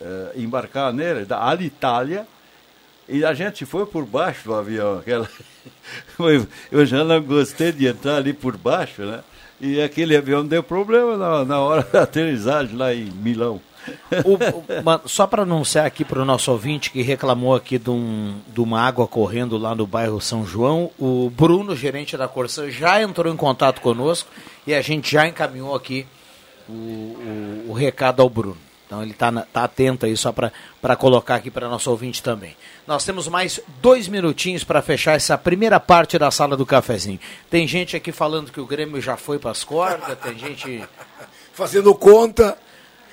[0.01, 2.27] eh, embarcar nele, da Alitalia,
[3.07, 4.99] e a gente foi por baixo do avião.
[4.99, 5.29] Aquela...
[6.73, 9.23] eu já não gostei de entrar ali por baixo, né?
[9.61, 13.61] E aquele avião deu problema na, na hora da aterrissagem lá em Milão.
[14.25, 18.35] O- o- só para anunciar aqui para o nosso ouvinte que reclamou aqui de, um-
[18.49, 23.03] de uma água correndo lá no bairro São João, o Bruno, gerente da Corsã, já
[23.03, 24.29] entrou em contato conosco
[24.67, 26.07] e a gente já encaminhou aqui
[26.69, 28.57] o- o recado ao Bruno.
[28.91, 32.57] Então ele está tá atento aí só para colocar aqui para nosso ouvinte também.
[32.89, 37.21] Nós temos mais dois minutinhos para fechar essa primeira parte da sala do cafezinho.
[37.49, 40.83] Tem gente aqui falando que o Grêmio já foi para as cordas, tem gente
[41.55, 42.59] Fazendo conta.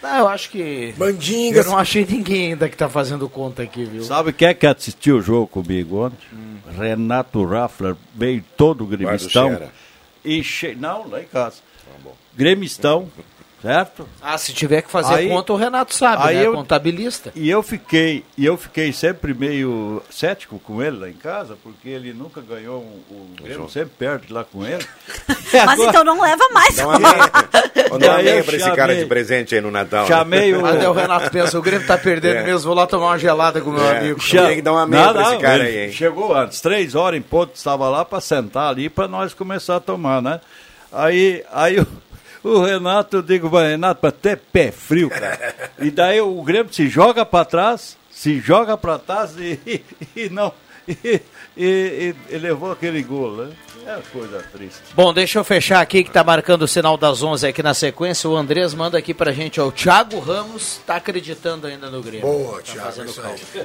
[0.02, 0.96] ah, eu acho que.
[0.98, 1.66] Mandingas.
[1.66, 4.04] Eu não achei ninguém ainda que tá fazendo conta aqui, viu?
[4.04, 6.18] Sabe quem é que assistiu o jogo comigo ontem?
[6.76, 9.50] Renato Raffler, veio todo gremistão.
[9.50, 9.72] Xera.
[10.26, 10.74] E che...
[10.74, 11.58] Não, lá em casa.
[12.36, 13.12] Gremistão,
[13.62, 14.08] certo?
[14.22, 16.46] Ah, se tiver que fazer Aí- conta, o Renato sabe, aí né?
[16.46, 17.32] eu- Contabilista.
[17.36, 21.90] E eu fiquei, e eu fiquei sempre meio cético com ele lá em casa, porque
[21.90, 24.86] ele nunca ganhou um, o Grêmio sempre perde lá com ele.
[25.66, 26.76] Mas então não leva mais.
[26.76, 30.02] Dá uma meia, eu pra esse cara de presente aí no Natal.
[30.04, 30.08] né?
[30.08, 32.44] Chamei o- Mas daí o Renato pensa, o Grêmio tá perdendo É.
[32.44, 33.98] mesmo, vou lá tomar uma gelada com o meu É.
[33.98, 34.20] amigo.
[34.22, 35.92] Cha- Tem que dar uma meia pra esse cara aí, hein?
[35.92, 39.80] Chegou antes, três horas em ponto, estava lá para sentar ali para nós começar a
[39.80, 40.40] tomar, né?
[40.92, 41.88] Aí, aí o,
[42.48, 45.54] o Renato, eu digo, "Vai, Renato, ter pé frio, cara.
[45.80, 49.84] E daí o Grêmio se joga para trás, se joga para trás e, e,
[50.26, 50.52] e não.
[50.88, 51.22] E,
[51.58, 53.50] e- e levou aquele gol, né?
[53.86, 54.82] É coisa triste.
[54.94, 58.30] Bom, deixa eu fechar aqui que tá marcando o sinal das 11 aqui na sequência.
[58.30, 59.68] O Andrés manda aqui pra gente, ó.
[59.68, 62.22] O Thiago Ramos tá acreditando ainda no Grêmio.
[62.28, 63.10] Boa, Tá Thiago.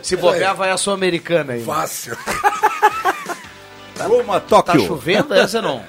[0.03, 1.64] Se bobear, vai a Sul-Americana aí.
[1.64, 2.16] Fácil.
[3.99, 4.87] Roma, Tá Tóquio.
[4.87, 5.81] chovendo, é, Zenon?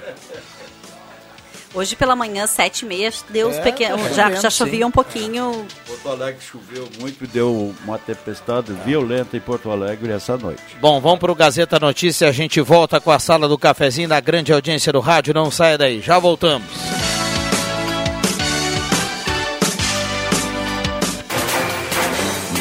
[1.74, 4.00] Hoje pela manhã, sete e meia, deu os É, pequenos.
[4.02, 4.84] tá já, já chovia sim.
[4.84, 5.66] um pouquinho.
[5.86, 10.62] Porto Alegre choveu muito e deu uma tempestade violenta em Porto Alegre essa noite.
[10.80, 12.28] Bom, vamos pro Gazeta Notícia.
[12.28, 15.34] A gente volta com a sala do cafezinho da grande audiência do rádio.
[15.34, 16.00] Não saia daí.
[16.00, 16.68] Já voltamos.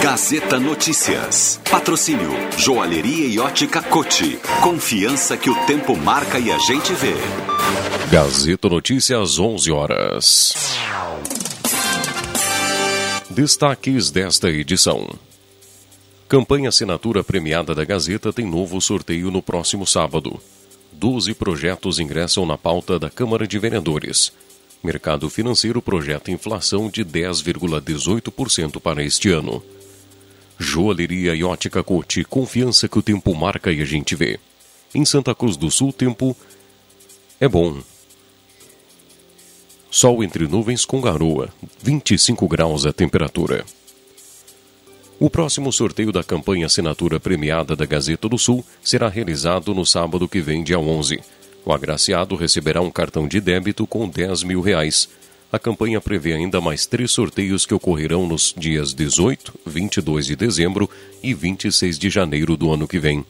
[0.02, 1.60] Gazeta Notícias.
[1.69, 4.38] Patrocínio Joalheria e Ótica Cote.
[4.62, 7.13] Confiança que o tempo marca e a gente vê.
[8.13, 10.54] Gazeta Notícias, 11 horas.
[13.28, 15.10] Destaques desta edição.
[16.30, 20.39] Campanha Assinatura Premiada da Gazeta tem novo sorteio no próximo sábado.
[20.91, 24.32] Doze projetos ingressam na pauta da Câmara de Vereadores.
[24.84, 29.63] Mercado financeiro projeta inflação de 10,18% para este ano.
[30.60, 34.39] Joalheria e ótica Cote, confiança que o tempo marca e a gente vê.
[34.93, 36.38] Em Santa Cruz do Sul, tempo
[37.39, 37.82] é bom.
[39.95, 41.49] Sol entre nuvens com garoa,
[41.84, 43.63] 25 graus a temperatura.
[45.19, 50.27] O próximo sorteio da campanha Assinatura Premiada da Gazeta do Sul será realizado no sábado
[50.27, 51.21] que vem, dia 11.
[51.63, 55.08] O agraciado receberá um cartão de débito com 10 mil reais.
[55.51, 60.89] A campanha prevê ainda mais três sorteios que ocorrerão nos dias 18, 22 de dezembro
[61.21, 63.23] e 26 de janeiro do ano que vem,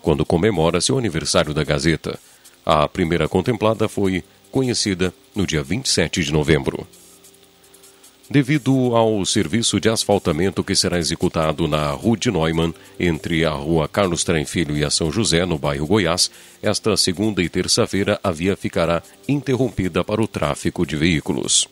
[0.00, 2.18] quando comemora seu aniversário da Gazeta.
[2.64, 6.86] A primeira contemplada foi conhecida no dia 27 de novembro.
[8.28, 13.86] Devido ao serviço de asfaltamento que será executado na Rua de Neumann, entre a Rua
[13.86, 16.28] Carlos Trem Filho e a São José, no bairro Goiás,
[16.60, 21.68] esta segunda e terça-feira a via ficará interrompida para o tráfego de veículos.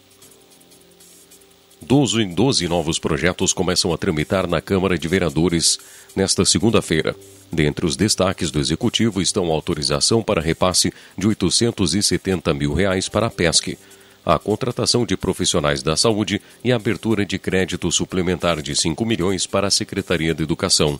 [1.82, 5.78] Doze, doze novos projetos começam a tramitar na Câmara de Vereadores
[6.14, 7.16] nesta segunda-feira.
[7.54, 13.30] Dentre os destaques do Executivo estão autorização para repasse de 870 mil reais para a
[13.30, 13.78] PESC,
[14.26, 19.46] a contratação de profissionais da saúde e a abertura de crédito suplementar de 5 milhões
[19.46, 20.98] para a Secretaria de Educação.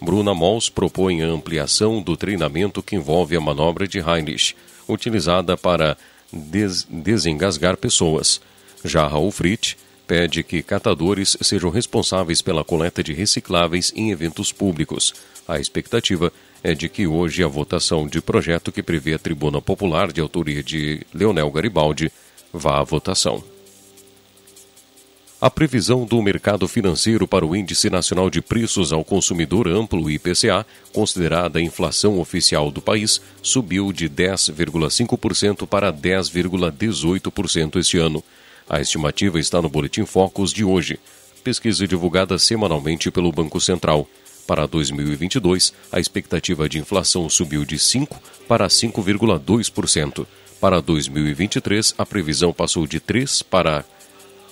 [0.00, 4.56] Bruna Mols propõe a ampliação do treinamento que envolve a manobra de Heinrich,
[4.88, 5.96] utilizada para
[6.32, 8.40] des desengasgar pessoas.
[8.84, 15.14] Já Raul Fritz pede que catadores sejam responsáveis pela coleta de recicláveis em eventos públicos.
[15.46, 20.12] A expectativa é de que hoje a votação de projeto que prevê a tribuna popular
[20.12, 22.10] de autoria de Leonel Garibaldi
[22.52, 23.42] vá à votação.
[25.40, 30.64] A previsão do mercado financeiro para o Índice Nacional de Preços ao Consumidor Amplo IPCA,
[30.92, 38.22] considerada a inflação oficial do país, subiu de 10,5% para 10,18% este ano.
[38.68, 41.00] A estimativa está no Boletim Focus de hoje,
[41.42, 44.06] pesquisa divulgada semanalmente pelo Banco Central.
[44.46, 48.08] Para 2022, a expectativa de inflação subiu de 5%
[48.48, 50.26] para 5,2%.
[50.60, 53.84] Para 2023, a previsão passou de 3 para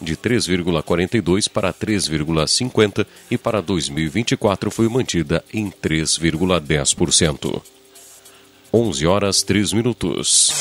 [0.00, 7.62] de 3,42 para 3,50 e para 2024 foi mantida em 3,10%.
[8.72, 10.52] 11 horas 3 minutos.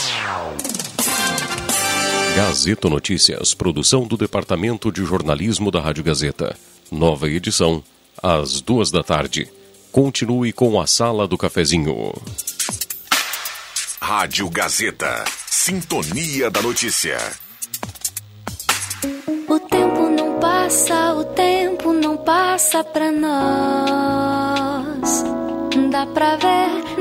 [2.36, 6.56] Gazeta Notícias, produção do Departamento de Jornalismo da Rádio Gazeta.
[6.92, 7.84] Nova edição,
[8.22, 9.50] às duas da tarde.
[9.92, 12.14] Continue com a Sala do Cafezinho.
[14.02, 15.24] Rádio Gazeta.
[15.48, 17.18] Sintonia da Notícia.
[19.48, 25.24] O tempo não passa, o tempo não passa pra nós.
[25.92, 26.84] Dá pra ver,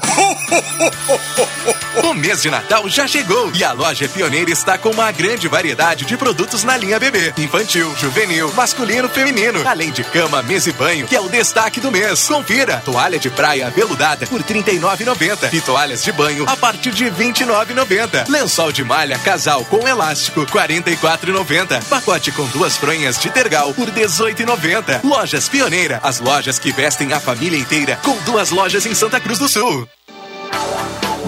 [2.04, 6.04] O mês de Natal já chegou e a loja Pioneira está com uma grande variedade
[6.04, 11.06] de produtos na linha bebê, infantil, juvenil, masculino, feminino, além de cama, mesa e banho,
[11.06, 12.26] que é o destaque do mês.
[12.26, 17.04] Confira: toalha de praia veludada por R$ 39,90 e toalhas de banho a partir de
[17.04, 18.28] R$ 29,90.
[18.28, 21.84] Lençol de malha casal com elástico R$ 44,90.
[21.84, 25.00] Pacote com duas fronhas de tergal por R$ 18,90.
[25.04, 29.38] Lojas Pioneira, as lojas que vestem a família inteira, com duas lojas em Santa Cruz
[29.38, 29.89] do Sul.
[30.52, 30.99] I want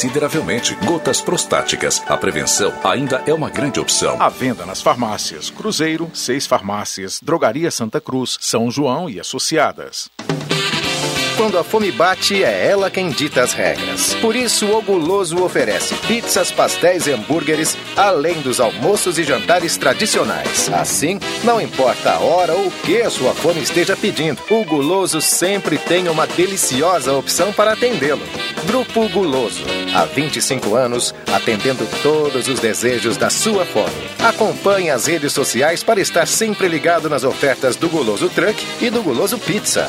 [0.00, 0.74] consideravelmente.
[0.86, 2.02] Gotas prostáticas.
[2.08, 4.20] A prevenção ainda é uma grande opção.
[4.20, 10.10] À venda nas farmácias Cruzeiro, seis farmácias, Drogaria Santa Cruz, São João e Associadas.
[11.40, 14.12] Quando a fome bate, é ela quem dita as regras.
[14.16, 20.70] Por isso, o Guloso oferece pizzas, pastéis e hambúrgueres, além dos almoços e jantares tradicionais.
[20.70, 25.22] Assim, não importa a hora ou o que a sua fome esteja pedindo, o Guloso
[25.22, 28.22] sempre tem uma deliciosa opção para atendê-lo.
[28.66, 29.64] Grupo Guloso.
[29.94, 34.10] Há 25 anos, atendendo todos os desejos da sua fome.
[34.18, 39.02] Acompanhe as redes sociais para estar sempre ligado nas ofertas do Guloso Truck e do
[39.02, 39.88] Guloso Pizza.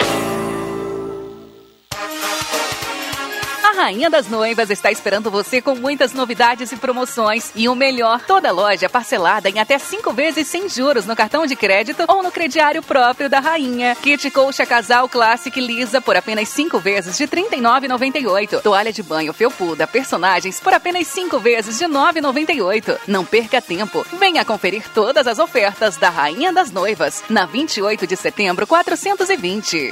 [3.81, 7.51] Rainha das Noivas está esperando você com muitas novidades e promoções.
[7.55, 11.55] E o melhor, toda loja parcelada em até cinco vezes sem juros no cartão de
[11.55, 13.95] crédito ou no crediário próprio da Rainha.
[13.95, 18.61] Kit Colcha Casal Classic Lisa por apenas cinco vezes de R$ 39,98.
[18.61, 22.99] Toalha de banho Felpuda Personagens por apenas cinco vezes de R$ 9,98.
[23.07, 24.05] Não perca tempo.
[24.19, 29.91] Venha conferir todas as ofertas da Rainha das Noivas na 28 de setembro 420.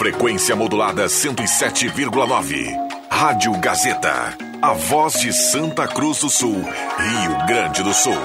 [0.00, 2.74] Frequência modulada 107,9.
[3.10, 4.34] Rádio Gazeta.
[4.62, 8.16] A voz de Santa Cruz do Sul, Rio Grande do Sul.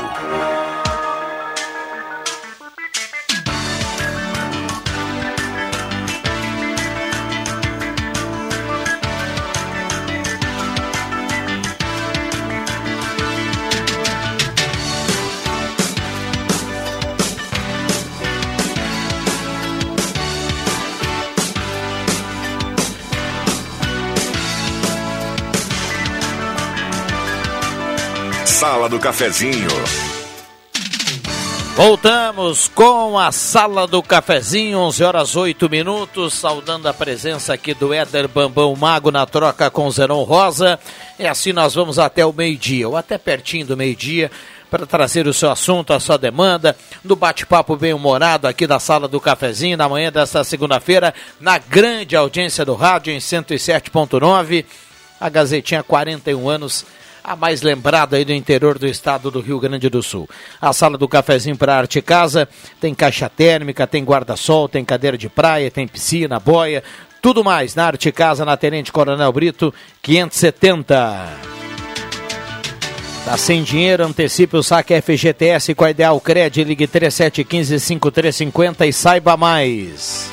[28.85, 29.67] Sala do Cafezinho.
[31.75, 37.91] Voltamos com a Sala do Cafezinho, 11 horas 8 minutos, saudando a presença aqui do
[37.91, 40.79] Éder Bambão Mago na troca com Zenon Rosa.
[41.17, 44.29] E assim nós vamos até o meio-dia, ou até pertinho do meio-dia,
[44.69, 49.19] para trazer o seu assunto, a sua demanda, no bate-papo bem-humorado aqui da Sala do
[49.19, 54.63] Cafezinho, na manhã desta segunda-feira, na grande audiência do rádio em 107.9.
[55.19, 56.85] A Gazetinha 41 anos
[57.25, 60.29] a mais lembrada aí do interior do estado do Rio Grande do Sul.
[60.61, 62.47] A sala do cafezinho para arte casa
[62.79, 66.83] tem caixa térmica, tem guarda-sol, tem cadeira de praia, tem piscina, boia,
[67.21, 69.73] tudo mais na arte casa na Tenente Coronel Brito
[70.03, 71.55] 570.
[73.25, 79.35] Tá sem dinheiro, antecipe o saque FGTS com a Ideal Cred, ligue 3715-5350 e saiba
[79.35, 80.29] mais.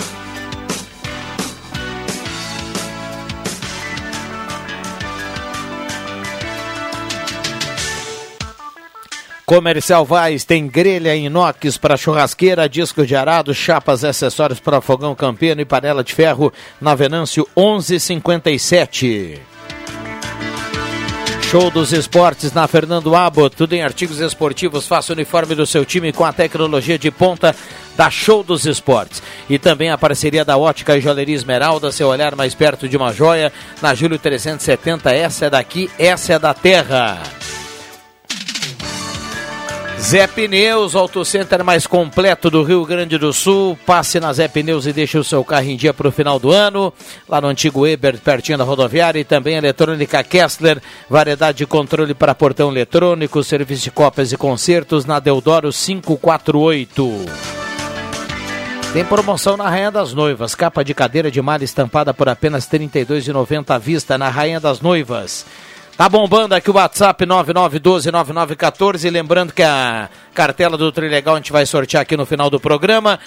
[9.52, 15.14] Comercial Vaz tem grelha inox para churrasqueira, disco de arado, chapas e acessórios para fogão
[15.14, 16.50] campeiro e panela de ferro
[16.80, 19.38] na Venâncio 1157.
[21.50, 24.86] Show dos Esportes na Fernando Abbott, tudo em artigos esportivos.
[24.86, 27.54] Faça o uniforme do seu time com a tecnologia de ponta
[27.94, 29.22] da Show dos Esportes.
[29.50, 33.12] E também a parceria da Ótica e Joalheria Esmeralda, seu olhar mais perto de uma
[33.12, 35.12] joia, na Júlio 370.
[35.12, 37.22] Essa é daqui, essa é da terra.
[40.02, 43.78] Zé Pneus, Auto Center mais completo do Rio Grande do Sul.
[43.86, 46.50] Passe na Zé Pneus e deixe o seu carro em dia para o final do
[46.50, 46.92] ano.
[47.28, 49.20] Lá no antigo Eber, pertinho da rodoviária.
[49.20, 55.04] E também eletrônica Kessler, variedade de controle para portão eletrônico, serviço de cópias e concertos
[55.04, 57.26] na Deodoro 548.
[58.92, 60.54] Tem promoção na Rainha das Noivas.
[60.56, 64.80] Capa de cadeira de malha estampada por apenas R$ 32,90 à vista na Rainha das
[64.80, 65.46] Noivas.
[65.96, 69.10] Tá bombando aqui o WhatsApp 99129914.
[69.10, 73.20] Lembrando que a cartela do Trilegal a gente vai sortear aqui no final do programa.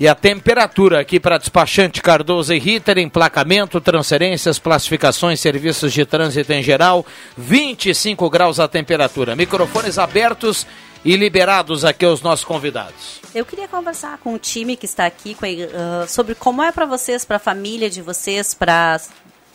[0.00, 6.52] E a temperatura aqui para despachante Cardoso e Ritter, emplacamento, transferências, classificações, serviços de trânsito
[6.52, 7.04] em geral,
[7.36, 9.34] 25 graus a temperatura.
[9.34, 10.68] Microfones abertos
[11.04, 13.20] e liberados aqui aos nossos convidados.
[13.34, 16.86] Eu queria conversar com o time que está aqui com, uh, sobre como é para
[16.86, 19.00] vocês, para a família de vocês, para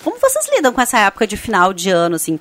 [0.04, 2.40] como vocês lidam com essa época de final de ano, assim?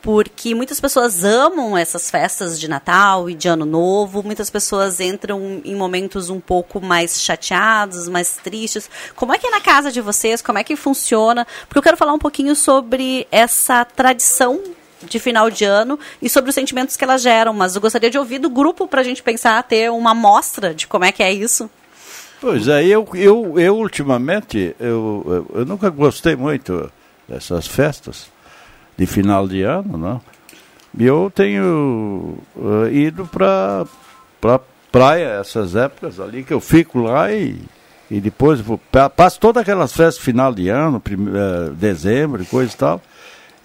[0.00, 5.60] Porque muitas pessoas amam essas festas de Natal e de Ano Novo, muitas pessoas entram
[5.64, 8.90] em momentos um pouco mais chateados, mais tristes.
[9.14, 10.42] Como é que é na casa de vocês?
[10.42, 11.46] Como é que funciona?
[11.68, 14.60] Porque eu quero falar um pouquinho sobre essa tradição
[15.02, 18.18] de final de ano e sobre os sentimentos que elas geram, mas eu gostaria de
[18.18, 21.32] ouvir do grupo para a gente pensar, ter uma amostra de como é que é
[21.32, 21.70] isso.
[22.40, 26.90] Pois é, eu, eu, eu ultimamente, eu, eu, nunca gostei muito
[27.28, 28.30] dessas festas
[28.96, 30.20] de final de ano, não?
[30.98, 33.86] E eu tenho uh, ido para
[34.40, 34.60] pra
[34.90, 37.58] praia essas épocas ali que eu fico lá e,
[38.10, 38.78] e depois vou,
[39.16, 43.00] passo todas aquelas festas final de ano, prim, uh, dezembro e coisa e tal.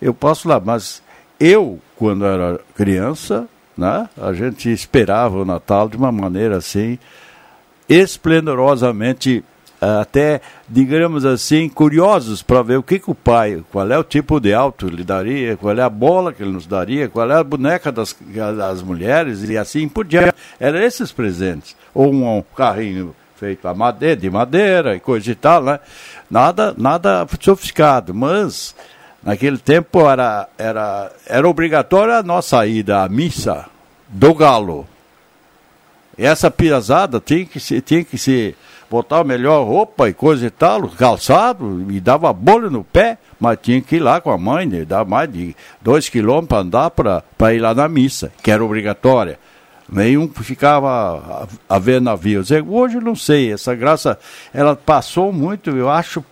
[0.01, 1.01] Eu passo lá, mas
[1.39, 3.47] eu, quando era criança,
[3.77, 6.97] né, a gente esperava o Natal de uma maneira assim
[7.89, 9.43] esplendorosamente
[9.79, 14.39] até, digamos assim, curiosos para ver o que, que o pai, qual é o tipo
[14.39, 17.43] de auto ele daria, qual é a bola que ele nos daria, qual é a
[17.43, 18.15] boneca das,
[18.55, 20.33] das mulheres e assim por diante.
[20.59, 21.75] Eram esses presentes.
[21.93, 25.79] Ou um, um carrinho feito a madeira, de madeira e coisa e tal, né?
[26.29, 28.75] Nada, nada sofisticado, mas
[29.23, 33.65] naquele tempo era, era, era obrigatória a nossa ida à missa
[34.07, 34.87] do galo.
[36.17, 38.55] E essa piazada tinha que se, tinha que se
[38.89, 43.81] botar melhor roupa e coisa e tal, calçado, e dava bolha no pé, mas tinha
[43.81, 46.91] que ir lá com a mãe, né, dar mais de dois quilômetros para andar
[47.37, 49.39] para ir lá na missa, que era obrigatória.
[49.89, 52.49] Nenhum ficava a, a ver navios.
[52.51, 54.19] Hoje não sei, essa graça,
[54.53, 56.23] ela passou muito, eu acho,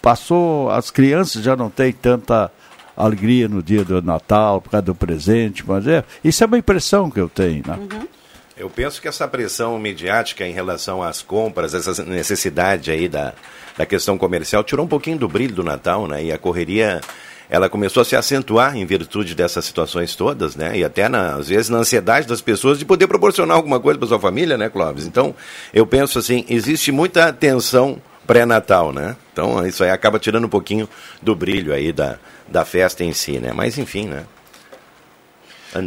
[0.00, 2.50] passou, as crianças já não têm tanta
[2.96, 7.10] alegria no dia do Natal, por causa do presente, mas é, isso é uma impressão
[7.10, 7.76] que eu tenho, né?
[7.76, 8.06] Uhum.
[8.56, 13.34] Eu penso que essa pressão midiática em relação às compras, essa necessidade aí da,
[13.76, 16.22] da questão comercial, tirou um pouquinho do brilho do Natal, né?
[16.22, 17.00] E a correria,
[17.50, 20.78] ela começou a se acentuar em virtude dessas situações todas, né?
[20.78, 24.06] E até, na, às vezes, na ansiedade das pessoas de poder proporcionar alguma coisa para
[24.06, 25.04] sua família, né, Clóvis?
[25.04, 25.34] Então,
[25.72, 29.16] eu penso assim, existe muita tensão pré-natal, né?
[29.32, 30.88] Então, isso aí acaba tirando um pouquinho
[31.20, 33.52] do brilho aí da, da festa em si, né?
[33.52, 34.24] Mas, enfim, né?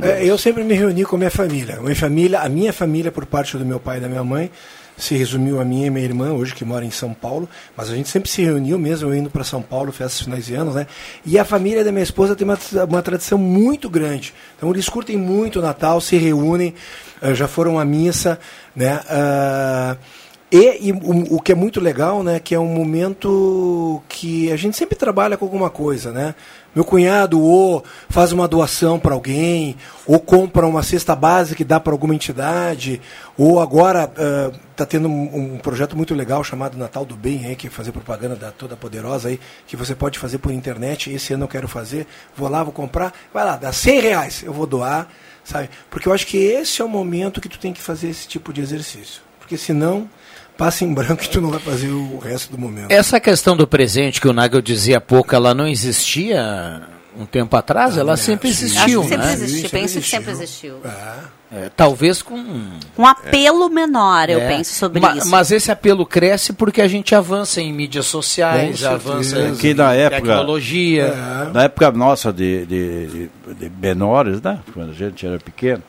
[0.04, 1.80] É, eu sempre me reuni com minha família.
[1.82, 4.52] Minha família, a minha família por parte do meu pai e da minha mãe
[4.98, 7.96] se resumiu a minha e minha irmã hoje que mora em São Paulo, mas a
[7.96, 10.88] gente sempre se reuniu mesmo indo para São Paulo festas finais de anos, né?
[11.24, 12.58] E a família da minha esposa tem uma,
[12.90, 14.34] uma tradição muito grande.
[14.58, 16.74] Então eles curtem muito o Natal, se reúnem,
[17.22, 18.40] uh, já foram à missa,
[18.76, 19.00] né?
[19.06, 19.98] Uh,
[20.50, 24.56] e, e o, o, que é muito legal, né, que é um momento que a
[24.56, 26.36] gente sempre trabalha com alguma coisa, né?
[26.74, 29.76] Meu cunhado ou faz uma doação para alguém,
[30.06, 33.02] ou compra uma cesta básica que dá para alguma entidade,
[33.38, 34.10] ou agora
[34.72, 37.70] está uh, tendo um, um, projeto muito legal chamado Natal do Bem, aí, que é
[37.70, 41.12] fazer propaganda da Toda Poderosa aí, que você pode fazer por internet.
[41.12, 44.54] Esse ano eu quero fazer, vou lá, vou comprar, vai lá, dá 100 reais, eu
[44.54, 45.10] vou doar,
[45.44, 45.70] sabe?
[45.90, 48.54] Porque eu acho que esse é o momento que tu tem que fazer esse tipo
[48.54, 49.22] de exercício.
[49.40, 50.08] Porque senão
[50.58, 52.92] passa em branco e tu não vai fazer o resto do momento.
[52.92, 56.82] Essa questão do presente que o Nagel dizia há pouco, ela não existia
[57.18, 57.98] um tempo atrás?
[57.98, 59.24] Ela é, sempre existiu, Acho que né?
[59.24, 60.80] sempre existiu, penso que sempre existiu.
[60.84, 61.38] É.
[61.50, 64.48] É, talvez com um apelo menor, eu é.
[64.50, 65.30] penso sobre Ma isso.
[65.30, 69.94] Mas esse apelo cresce porque a gente avança em mídias sociais, avança em que na
[69.94, 71.04] época, tecnologia.
[71.04, 71.54] É.
[71.54, 74.60] Na época nossa de, de, de menores, né?
[74.74, 75.82] Quando a gente era pequeno,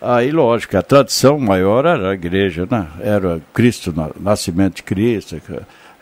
[0.00, 2.86] Aí, lógico, a tradição maior era a igreja, né?
[3.00, 5.40] Era Cristo, nascimento de Cristo,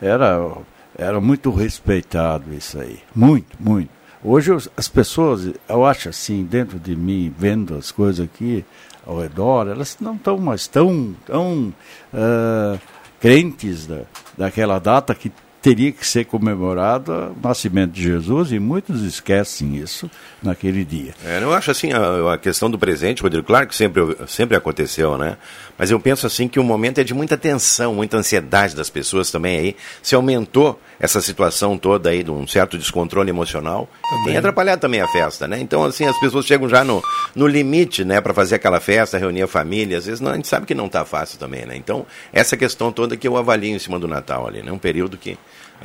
[0.03, 0.57] era,
[0.99, 3.91] era muito respeitado isso aí, muito, muito.
[4.23, 8.65] Hoje as pessoas, eu acho assim, dentro de mim, vendo as coisas aqui
[9.07, 11.73] ao redor, elas não estão mais tão, tão
[12.13, 12.79] ah,
[13.21, 14.01] crentes da,
[14.37, 15.31] daquela data que
[15.65, 20.11] teria que ser comemorada o nascimento de Jesus e muitos esquecem isso
[20.43, 21.15] naquele dia.
[21.25, 25.17] É, eu acho assim, a, a questão do presente, Rodrigo, claro que sempre, sempre aconteceu,
[25.17, 25.39] né?
[25.79, 29.31] Mas eu penso assim que o momento é de muita tensão, muita ansiedade das pessoas
[29.31, 29.77] também aí.
[30.03, 33.89] Se aumentou essa situação toda aí de um certo descontrole emocional,
[34.25, 35.59] tem atrapalhado também a festa, né?
[35.61, 37.03] Então, assim, as pessoas chegam já no,
[37.35, 39.99] no limite, né, para fazer aquela festa, reunir a família.
[39.99, 41.77] Às vezes não, a gente sabe que não está fácil também, né?
[41.77, 44.71] Então, essa questão toda que eu avalio em cima do Natal ali, né?
[44.71, 45.37] Um período que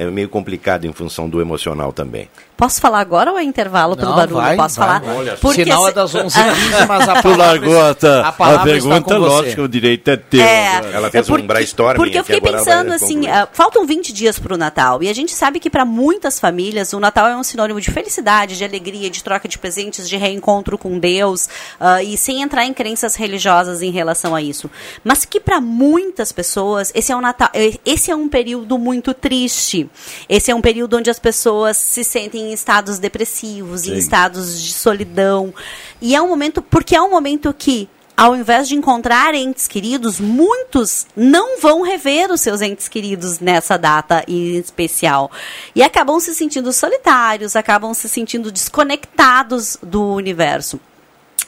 [0.02, 2.30] é meio complicado em função do emocional também.
[2.56, 4.36] Posso falar agora ou é intervalo pelo Não, barulho?
[4.42, 5.00] vai, Posso vai.
[5.00, 5.16] falar?
[5.16, 8.78] Olha, Porque sinal é se- das 11h15, mas a palavra, largou a, a a, palavra
[8.78, 9.30] está pergunta, com você.
[9.30, 10.42] lógico, o direito é teu.
[10.42, 10.82] É?
[10.94, 14.38] Ela fez é porque- um brainstorming Porque eu fiquei pensando assim, ah, faltam 20 dias
[14.38, 17.44] para o Natal e a gente sabe que para muitas famílias o Natal é um
[17.44, 21.48] sinônimo de felicidade, de alegria, de troca de presentes, de reencontro com Deus
[21.80, 24.70] ah, e sem entrar em crenças religiosas em relação a isso.
[25.02, 27.50] Mas que para muitas pessoas esse é um Natal,
[27.86, 29.89] esse é um período muito triste.
[30.28, 33.98] Esse é um período onde as pessoas se sentem em estados depressivos, em Sim.
[33.98, 35.54] estados de solidão.
[36.02, 40.20] E é um momento, porque é um momento que ao invés de encontrar entes queridos,
[40.20, 45.32] muitos não vão rever os seus entes queridos nessa data em especial.
[45.74, 50.82] E acabam se sentindo solitários, acabam se sentindo desconectados do universo.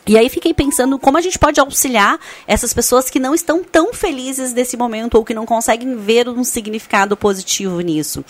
[0.07, 3.93] E aí fiquei pensando como a gente pode auxiliar essas pessoas que não estão tão
[3.93, 8.25] felizes nesse momento ou que não conseguem ver um significado positivo nisso.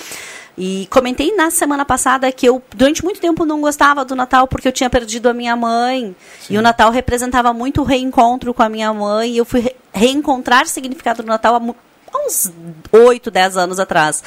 [0.57, 4.67] E comentei na semana passada que eu, durante muito tempo, não gostava do Natal porque
[4.67, 6.13] eu tinha perdido a minha mãe.
[6.49, 9.31] E o Natal representava muito o reencontro com a minha mãe.
[9.31, 12.51] E eu fui re- reencontrar significado do Natal há uns
[12.91, 14.21] 8, 10 anos atrás.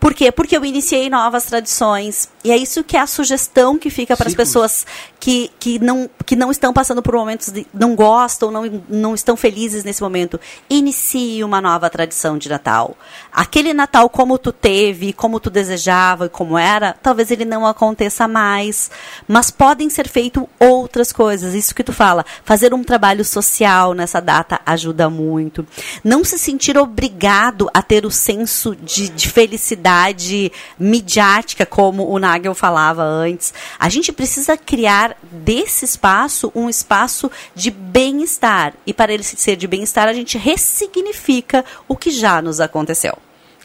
[0.00, 0.32] Por quê?
[0.32, 2.28] Porque eu iniciei novas tradições.
[2.42, 4.84] E é isso que é a sugestão que fica para as pessoas
[5.20, 7.66] que, que, não, que não estão passando por momentos de.
[7.74, 10.38] não gostam, não, não estão felizes nesse momento.
[10.70, 12.96] Inicie uma nova tradição de Natal.
[13.32, 18.28] Aquele Natal como tu teve, como tu desejava e como era, talvez ele não aconteça
[18.28, 18.90] mais.
[19.26, 21.54] Mas podem ser feitas outras coisas.
[21.54, 22.24] Isso que tu fala.
[22.44, 25.66] Fazer um trabalho social nessa data ajuda muito.
[26.04, 32.54] Não se sentir obrigado a ter o senso de, de felicidade midiática, como o Nagel
[32.54, 33.52] falava antes.
[33.78, 38.74] A gente precisa criar desse espaço um espaço de bem-estar.
[38.86, 43.16] E para ele ser de bem-estar, a gente ressignifica o que já nos aconteceu.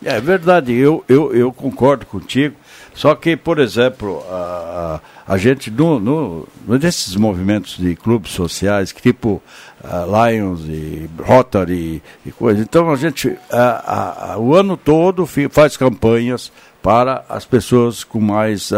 [0.04, 2.56] É verdade, eu, eu, eu concordo contigo.
[2.94, 9.41] Só que, por exemplo, a, a gente, no, no, desses movimentos de clubes sociais, tipo
[9.84, 15.76] ah, Lions e Rotary e coisa, então a gente, ah, ah, o ano todo faz
[15.76, 16.52] campanhas
[16.84, 18.72] para as pessoas com mais,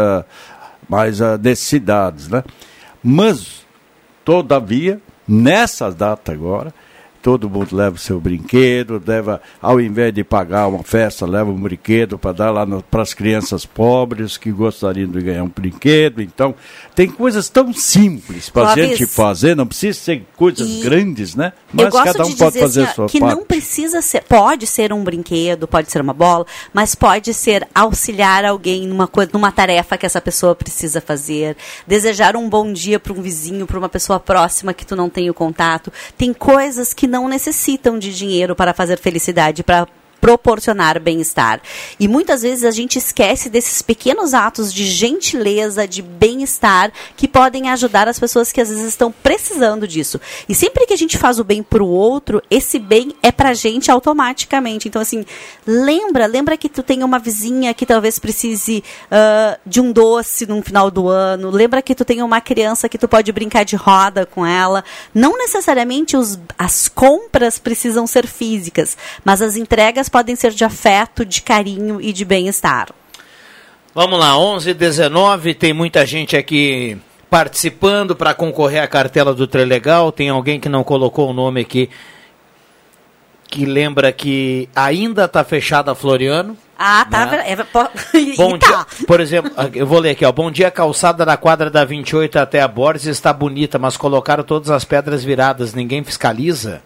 [0.88, 2.42] mais ah, necessidades, né?
[3.02, 3.64] Mas,
[4.24, 6.72] todavia, nessa data agora,
[7.26, 11.60] todo mundo leva o seu brinquedo, leva, ao invés de pagar uma festa, leva um
[11.60, 16.22] brinquedo para dar lá para as crianças pobres que gostariam de ganhar um brinquedo.
[16.22, 16.54] Então,
[16.94, 21.52] tem coisas tão simples para a gente fazer, não precisa ser coisas e grandes, né?
[21.72, 23.34] Mas cada um de pode fazer assim, a sua que parte.
[23.34, 28.44] não precisa ser, pode ser um brinquedo, pode ser uma bola, mas pode ser auxiliar
[28.44, 31.56] alguém numa coisa, numa tarefa que essa pessoa precisa fazer,
[31.88, 35.28] desejar um bom dia para um vizinho, para uma pessoa próxima que tu não tem
[35.28, 35.92] o contato.
[36.16, 39.86] Tem coisas que não necessitam de dinheiro para fazer felicidade, para
[40.26, 41.60] proporcionar bem-estar.
[42.00, 47.70] E muitas vezes a gente esquece desses pequenos atos de gentileza, de bem-estar, que podem
[47.70, 50.20] ajudar as pessoas que às vezes estão precisando disso.
[50.48, 53.54] E sempre que a gente faz o bem para o outro, esse bem é pra
[53.54, 54.88] gente automaticamente.
[54.88, 55.24] Então, assim,
[55.64, 60.60] lembra, lembra que tu tem uma vizinha que talvez precise ah, de um doce no
[60.60, 61.50] final do ano.
[61.50, 64.82] Lembra que tu tem uma criança que tu pode brincar de roda com ela.
[65.14, 71.26] Não necessariamente os, as compras precisam ser físicas, mas as entregas podem ser de afeto,
[71.26, 72.88] de carinho e de bem-estar.
[73.94, 76.96] Vamos lá, 11 19 tem muita gente aqui
[77.28, 80.10] participando para concorrer à cartela do Trelegal.
[80.10, 81.90] Tem alguém que não colocou o nome aqui
[83.50, 86.56] que lembra que ainda está fechada a Floriano.
[86.78, 87.26] Ah, tá.
[87.26, 87.52] Né?
[87.52, 87.90] É, po-
[88.38, 88.66] Bom tá.
[88.66, 90.32] dia, por exemplo, eu vou ler aqui, ó.
[90.32, 94.70] Bom dia, calçada da quadra da 28 até a Borges está bonita, mas colocaram todas
[94.70, 96.80] as pedras viradas, ninguém fiscaliza?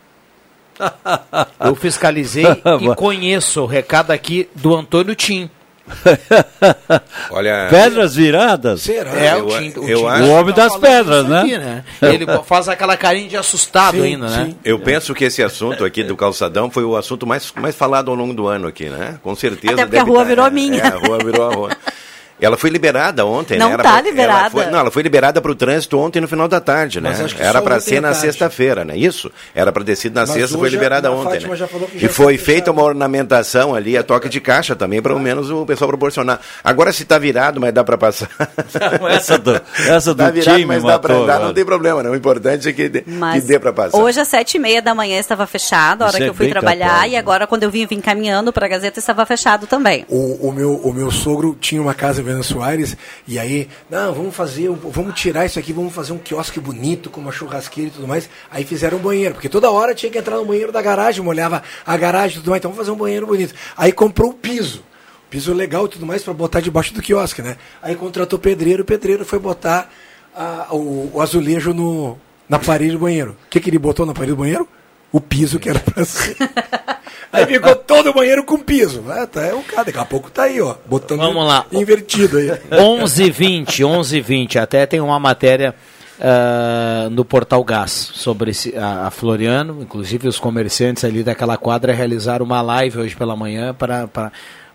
[1.65, 2.45] Eu fiscalizei
[2.81, 5.51] e conheço o recado aqui do Antônio Tim.
[7.31, 7.67] Olha.
[7.69, 8.89] Pedras viradas?
[8.89, 11.85] É, Eu- o Tim, eu Tim acho- O homem tá das pedras, isso aqui, né?
[12.03, 14.55] Ele faz aquela carinha de assustado ainda, né?
[14.65, 18.17] Eu penso que esse assunto aqui do calçadão foi o assunto mais, mais falado ao
[18.17, 19.19] longo do ano aqui, né?
[19.23, 19.75] Com certeza.
[19.75, 20.81] Até porque a rua tá- virou é, minha.
[20.81, 21.71] É, a rua virou a rua.
[22.41, 23.75] Ela foi liberada ontem, Não né?
[23.75, 24.41] Era tá pra- liberada.
[24.41, 27.11] Ela foi, não, ela foi liberada para o trânsito ontem no final da tarde, né?
[27.11, 28.97] Mas acho que Era para ser na sexta-feira, né?
[28.97, 29.31] Isso.
[29.55, 31.57] Era para ter sido na Mas sexta, foi liberada a ontem, né?
[31.57, 34.75] já falou que já E está foi feita uma ornamentação ali, a toque de caixa
[34.75, 36.41] também, para ao menos o pessoal proporcionar.
[36.65, 38.29] Agora se tá virado, mas dá para passar.
[39.11, 41.47] essa do, essa do tá virado, time mas dá para andar, agora.
[41.49, 42.13] não tem problema, não.
[42.13, 43.99] O importante é que dê, que dê para passar.
[43.99, 46.35] hoje às sete e meia da manhã estava fechado, a hora Isso que é eu
[46.35, 49.67] fui trabalhar, capaz, e agora quando eu vim, vim caminhando para a Gazeta estava fechado
[49.67, 50.05] também.
[50.09, 54.13] O, o meu, o meu sogro tinha uma casa em Venâncio Soares e aí, não,
[54.15, 57.93] vamos fazer, vamos tirar isso aqui, vamos fazer um quiosque bonito com uma churrasqueira e
[57.93, 58.29] tudo mais.
[58.51, 61.63] Aí fizeram um banheiro, porque toda hora tinha que entrar no banheiro da garagem, molhava
[61.85, 63.55] a garagem e tudo mais, então vamos fazer um banheiro bonito.
[63.77, 64.83] Aí comprou o piso,
[65.29, 67.57] piso legal e tudo mais para botar debaixo do quiosque, né?
[67.83, 69.91] Aí contratou pedreiro, o pedreiro foi botar
[70.35, 72.19] a- o, o azulejo no,
[72.49, 73.37] na parede do banheiro.
[73.47, 74.69] O que, que ele botou na parede do banheiro?
[75.13, 76.37] O piso que era pra ser.
[77.33, 79.05] Aí ficou todo o banheiro com piso.
[79.09, 80.75] Ah, tá, é o cara, daqui a pouco tá aí, ó.
[80.87, 81.65] Botando Vamos lá.
[81.73, 82.49] invertido aí.
[82.71, 84.57] 11:20, 11:20.
[84.61, 85.75] Até tem uma matéria
[86.21, 91.93] ah, no Portal Gás sobre esse- a, a Floriano, inclusive os comerciantes ali daquela quadra
[91.93, 94.31] realizaram uma live hoje pela manhã para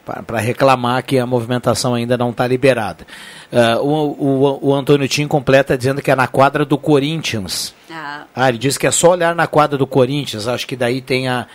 [0.06, 3.06] para reclamar que a movimentação ainda não está liberada.
[3.51, 7.74] Ah, o, o, o Antônio Tim completa dizendo que é na quadra do Corinthians.
[7.91, 10.47] Ah, Ah, ele disse que é só olhar na quadra do Corinthians.
[10.47, 11.47] Acho que daí tem a,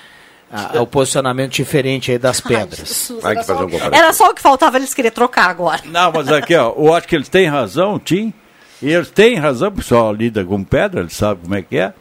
[0.52, 3.12] a- o posicionamento diferente aí das pedras.
[3.22, 3.94] Vai que fazer um.
[3.94, 5.80] Era só o que faltava eles querer trocar agora.
[5.84, 8.32] Não, mas aqui, ó, eu acho que eles têm razão, Tim.
[8.82, 11.92] E eles têm razão, o pessoal lida com pedra, eles sabem como é que é.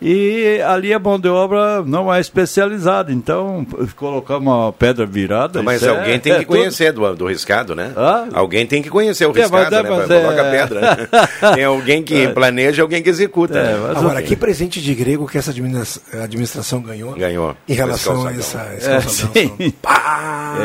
[0.00, 3.66] E ali a mão de obra não é especializada, então
[3.96, 5.62] colocar uma pedra virada.
[5.62, 7.92] Mas isso é- alguém tem é que tudo- conhecer do, do riscado, né?
[7.96, 8.28] Hã?
[8.34, 9.90] Alguém tem que conhecer o É, mas riscado, é, né?
[9.90, 10.80] mas Pra- Coloca é- pedra.
[10.80, 11.08] né?
[11.54, 13.58] Tem alguém que planeja e alguém que executa.
[13.58, 13.92] É, né?
[13.96, 17.12] Agora, que presente de grego que essa administra- administração ganhou?
[17.14, 17.56] Ganhou.
[17.68, 19.72] Em relação a essa, É, sim.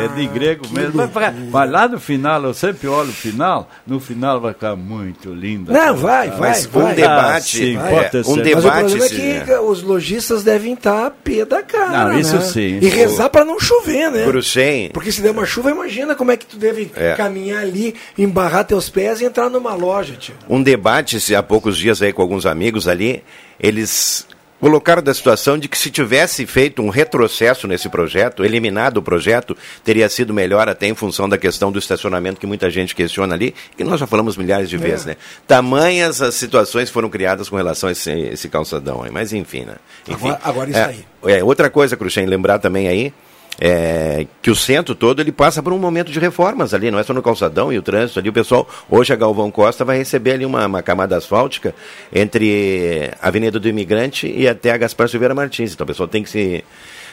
[0.04, 0.92] É de grego mesmo.
[0.94, 4.76] Mas, vai- mas lá no final, eu sempre olho o final, no final vai ficar
[4.76, 5.72] muito lindo.
[5.72, 6.92] Não, vai, vai, Mas vai.
[6.92, 8.28] um debate, Ah, sim, um certeza.
[8.30, 9.21] Mas o debate.
[9.30, 12.12] É os lojistas devem estar a pé da cara.
[12.12, 12.40] Não, isso né?
[12.42, 14.24] sim, E isso rezar para não chover, né?
[14.24, 14.90] Cruxem.
[14.90, 17.14] Porque se der uma chuva, imagina como é que tu deve É.
[17.14, 20.34] caminhar ali, embarrar teus pés e entrar numa loja, tio.
[20.48, 23.22] um debate se há poucos dias aí com alguns amigos ali,
[23.60, 24.26] eles
[24.62, 29.56] colocaram da situação de que se tivesse feito um retrocesso nesse projeto, eliminado o projeto,
[29.82, 33.52] teria sido melhor até em função da questão do estacionamento que muita gente questiona ali,
[33.76, 35.16] que nós já falamos milhares de vezes, né?
[35.48, 39.74] Tamanhas as situações foram criadas com relação a esse, esse calçadão aí, mas enfim, né?
[40.06, 41.04] Enfim, Agora- agora isso é, aí.
[41.38, 43.12] É, outra coisa, Cruxem, lembrar também aí,
[43.60, 47.02] é, que o centro todo ele passa por um momento de reformas ali, não é
[47.02, 48.28] só no calçadão e o trânsito ali.
[48.28, 51.74] O pessoal, hoje a Galvão Costa vai receber ali uma, uma camada asfáltica
[52.12, 55.72] entre a Avenida do Imigrante e até a Gaspar Silveira Martins.
[55.72, 56.64] Então o pessoal tem que se.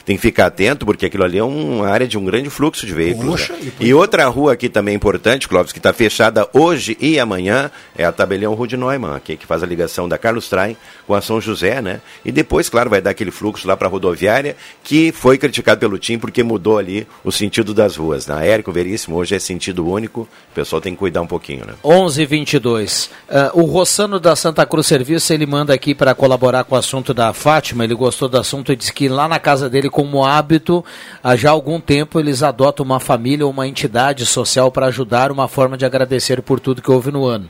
[0.04, 2.94] Tem que ficar atento, porque aquilo ali é uma área de um grande fluxo de
[2.94, 3.42] veículos.
[3.42, 3.72] Poxa, né?
[3.80, 8.04] e E outra rua aqui também importante, Clóvis, que está fechada hoje e amanhã, é
[8.04, 10.76] a Tabelião Rua de Neumann, aqui, que faz a ligação da Carlos Traem
[11.06, 12.00] com a São José, né?
[12.24, 15.98] E depois, claro, vai dar aquele fluxo lá para a rodoviária, que foi criticado pelo
[15.98, 18.26] TIM porque mudou ali o sentido das ruas.
[18.26, 21.74] Na Érico Veríssimo, hoje é sentido único, o pessoal tem que cuidar um pouquinho, né?
[21.84, 23.10] 11 22
[23.54, 27.32] O Rossano da Santa Cruz Serviço, ele manda aqui para colaborar com o assunto da
[27.32, 27.84] Fátima.
[27.84, 30.84] Ele gostou do assunto e disse que lá na casa dele, como hábito,
[31.22, 35.48] há já algum tempo eles adotam uma família ou uma entidade social para ajudar, uma
[35.48, 37.48] forma de agradecer por tudo que houve no ano.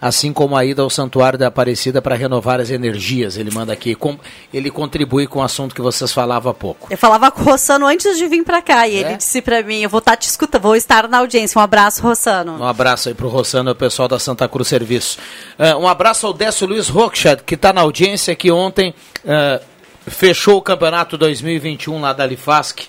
[0.00, 3.36] Assim como a ida ao Santuário da Aparecida para renovar as energias.
[3.36, 3.96] Ele manda aqui.
[3.96, 4.16] Com,
[4.54, 6.86] ele contribui com o assunto que vocês falavam há pouco.
[6.88, 9.00] Eu falava com o Rossano antes de vir pra cá e É?
[9.00, 11.58] ele disse pra mim, eu vou estar te escutando, vou estar na audiência.
[11.58, 12.58] Um abraço, Rossano.
[12.60, 15.18] Um abraço aí pro Rossano e o pessoal da Santa Cruz Serviço.
[15.58, 18.94] Ah, um abraço ao Décio Luiz Rockchad, que está na audiência, que ontem
[19.26, 19.60] ah,
[20.08, 22.88] fechou o campeonato 2021 lá da Lifasc,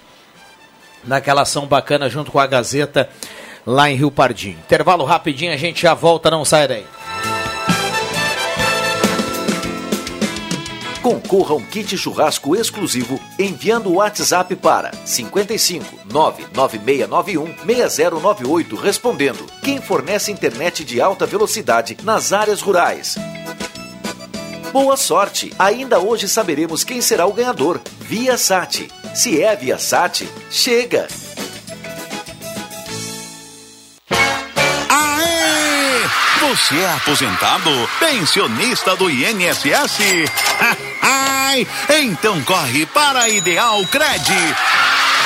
[1.04, 3.10] naquela ação bacana junto com a Gazeta,
[3.66, 4.58] lá em Rio Pardinho.
[4.60, 6.86] Intervalo rapidinho, a gente já volta, não sai daí.
[11.02, 20.32] Concorra um kit churrasco exclusivo enviando o WhatsApp para 55 99691 6098 respondendo quem fornece
[20.32, 23.16] internet de alta velocidade nas áreas rurais.
[24.72, 25.52] Boa sorte!
[25.58, 27.82] Ainda hoje saberemos quem será o ganhador.
[28.00, 28.88] Via Sat.
[29.16, 31.08] Se é Via Sat, chega!
[36.42, 37.70] Você é aposentado?
[38.00, 40.00] Pensionista do INSS?
[41.90, 44.34] Então corre para a Ideal Cred.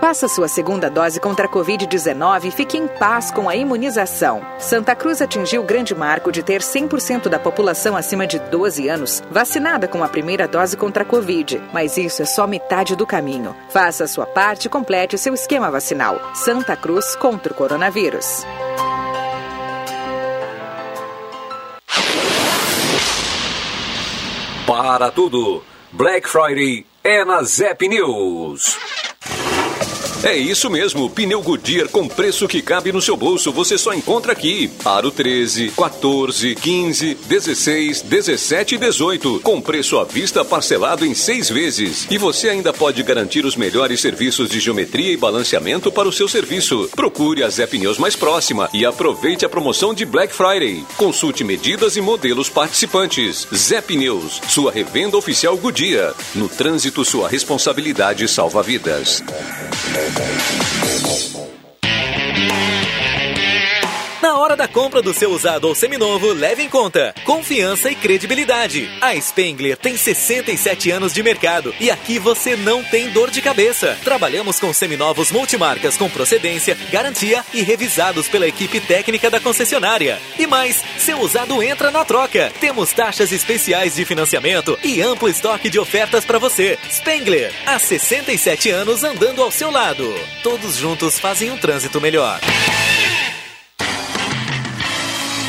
[0.00, 4.40] Faça sua segunda dose contra a Covid-19 e fique em paz com a imunização.
[4.58, 9.22] Santa Cruz atingiu o grande marco de ter 100% da população acima de 12 anos
[9.30, 11.62] vacinada com a primeira dose contra a Covid.
[11.70, 13.54] Mas isso é só metade do caminho.
[13.68, 16.18] Faça sua parte e complete seu esquema vacinal.
[16.34, 18.46] Santa Cruz contra o coronavírus.
[24.66, 28.78] Para tudo, Black Friday é na Zep News.
[30.22, 34.32] É isso mesmo, pneu Goodyear com preço que cabe no seu bolso, você só encontra
[34.32, 34.70] aqui.
[34.84, 41.48] Aro 13, 14, 15, 16, 17 e 18, com preço à vista parcelado em seis
[41.48, 42.06] vezes.
[42.10, 46.28] E você ainda pode garantir os melhores serviços de geometria e balanceamento para o seu
[46.28, 46.90] serviço.
[46.94, 50.84] Procure a Zé Pneus mais próxima e aproveite a promoção de Black Friday.
[50.98, 53.48] Consulte medidas e modelos participantes.
[53.54, 56.14] Zé Pneus, sua revenda oficial Goodyear.
[56.34, 59.22] No trânsito, sua responsabilidade salva vidas.
[59.92, 61.29] Thank you.
[64.22, 68.90] Na hora da compra do seu usado ou seminovo, leve em conta confiança e credibilidade.
[69.00, 73.96] A Spengler tem 67 anos de mercado e aqui você não tem dor de cabeça.
[74.04, 80.20] Trabalhamos com seminovos multimarcas com procedência, garantia e revisados pela equipe técnica da concessionária.
[80.38, 82.52] E mais, seu usado entra na troca.
[82.60, 86.78] Temos taxas especiais de financiamento e amplo estoque de ofertas para você.
[86.90, 90.14] Spengler, há 67 anos andando ao seu lado.
[90.42, 92.38] Todos juntos fazem um trânsito melhor.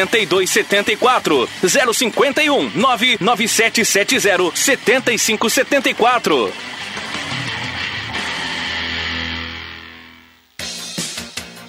[0.00, 1.48] 8274
[1.94, 6.52] 051 99770 7574.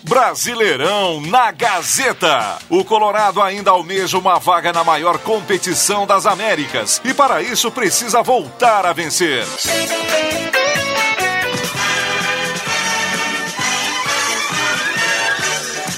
[0.03, 2.59] Brasileirão na Gazeta.
[2.69, 8.23] O Colorado ainda almeja uma vaga na maior competição das Américas e para isso precisa
[8.23, 9.45] voltar a vencer.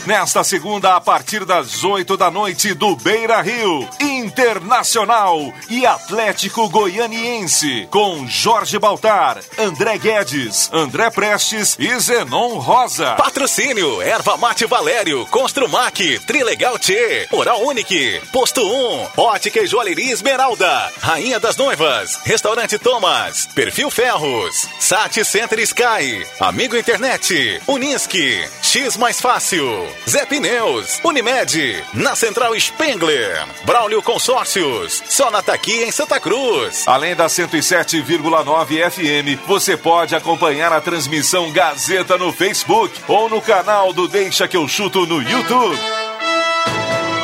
[0.10, 7.88] Nesta segunda, a partir das 8 da noite, do Beira Rio, Internacional e Atlético Goianiense,
[7.92, 13.14] com Jorge Baltar, André Guedes, André Prestes e Zenon Rosa.
[13.18, 20.92] Patrocínio, Erva Mate Valério, Construmac, Trilegal T, Oral Unique, Posto 1, Ótica e Joalheria Esmeralda,
[21.02, 29.22] Rainha das Noivas, Restaurante Thomas, Perfil Ferros, Sat Center Sky, Amigo Internet, Unisque, X Mais
[29.22, 36.88] Fácil, Zé Pneus, Unimed, na Central Spengler, Braulio Consórcios, só na Taqui em Santa Cruz.
[36.88, 43.94] Além da 107,9 FM, você pode acompanhar a transmissão Gazeta no Facebook ou no canal
[43.94, 45.78] do Deixa que eu chuto no YouTube.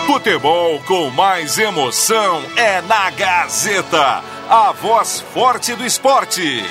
[0.05, 6.63] Futebol com mais emoção é na Gazeta, a voz forte do esporte.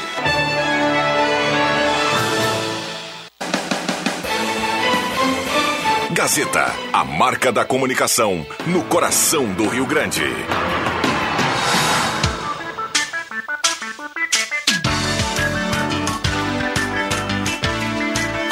[6.24, 10.22] Gazeta, a marca da comunicação no coração do Rio Grande.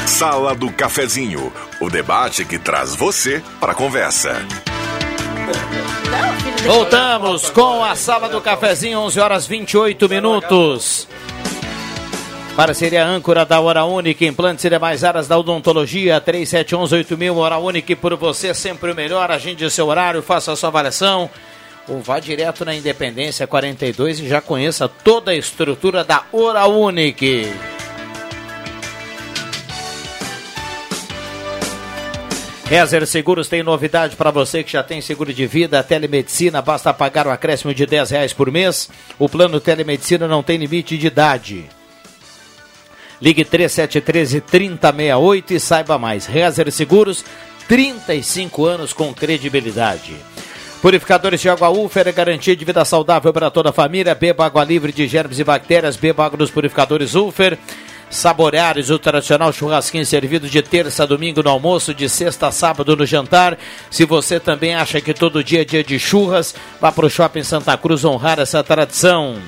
[0.06, 1.50] Sala do Cafezinho,
[1.80, 4.36] o debate que traz você para a conversa.
[6.66, 11.08] Voltamos com a Sala do Cafezinho, 11 horas 28 minutos.
[12.56, 18.14] Parceria âncora da Hora Única, implantes e demais áreas da odontologia, 3711-8000, Hora Única, por
[18.14, 21.30] você sempre o melhor, agende seu horário, faça a sua avaliação,
[21.88, 27.26] ou vá direto na Independência 42 e já conheça toda a estrutura da Hora Única.
[32.66, 37.26] Rezer Seguros tem novidade para você que já tem seguro de vida, telemedicina, basta pagar
[37.26, 38.90] o um acréscimo de 10 reais por mês.
[39.18, 41.81] O plano telemedicina não tem limite de idade.
[43.22, 46.26] Ligue 3713 3068 e saiba mais.
[46.26, 47.24] Rezer Seguros,
[47.68, 50.16] 35 anos com credibilidade.
[50.82, 54.12] Purificadores de água Ufer é garantia de vida saudável para toda a família.
[54.16, 55.94] Beba água livre de germes e bactérias.
[55.94, 57.56] Beba água dos purificadores Ufer.
[58.10, 62.96] Saboreares, o tradicional churrasquinho servido de terça a domingo no almoço, de sexta a sábado
[62.96, 63.56] no jantar.
[63.88, 67.44] Se você também acha que todo dia é dia de churras, vá para o Shopping
[67.44, 69.40] Santa Cruz honrar essa tradição.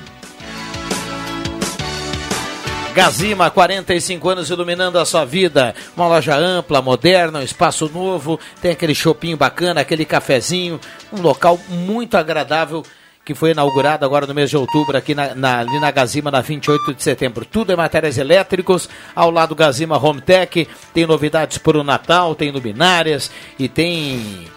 [2.95, 5.75] Gazima, 45 anos iluminando a sua vida.
[5.97, 10.79] Uma loja ampla, moderna, um espaço novo, tem aquele chopinho bacana, aquele cafezinho,
[11.11, 12.83] um local muito agradável
[13.25, 16.39] que foi inaugurado agora no mês de outubro aqui na, na, ali na Gazima, na
[16.39, 17.43] 28 de setembro.
[17.43, 22.49] Tudo é materiais elétricos, ao lado Gazima Home Tech, tem novidades para o Natal, tem
[22.49, 23.29] luminárias
[23.59, 24.47] e tem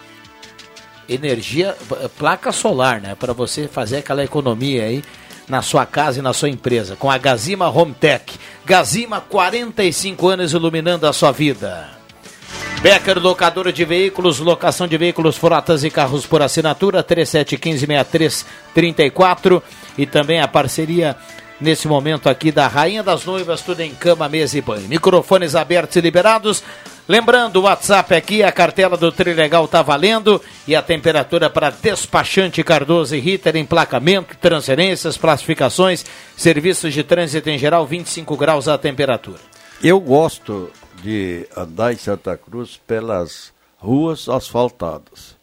[1.09, 1.75] energia,
[2.17, 3.15] placa solar, né?
[3.15, 5.03] Para você fazer aquela economia aí
[5.49, 8.39] na sua casa e na sua empresa, com a Gazima Home Tech.
[8.65, 11.89] Gazima, 45 anos iluminando a sua vida.
[12.81, 19.61] Becker, locadora de veículos, locação de veículos, frotas e carros por assinatura, 37156334
[19.97, 21.17] e também a parceria
[21.59, 24.87] nesse momento aqui da Rainha das Noivas, tudo em cama, mesa e banho.
[24.87, 26.63] Microfones abertos e liberados.
[27.09, 32.63] Lembrando, o WhatsApp aqui, a cartela do Trilegal está valendo e a temperatura para despachante
[32.63, 36.05] Cardoso e Ritter, emplacamento, transferências, classificações,
[36.37, 39.39] serviços de trânsito em geral, 25 graus a temperatura.
[39.81, 40.69] Eu gosto
[41.01, 45.35] de andar em Santa Cruz pelas ruas asfaltadas.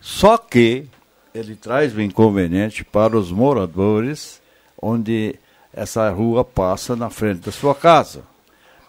[0.00, 0.86] Só que
[1.34, 4.40] ele traz o inconveniente para os moradores
[4.80, 5.34] onde
[5.74, 8.22] essa rua passa na frente da sua casa.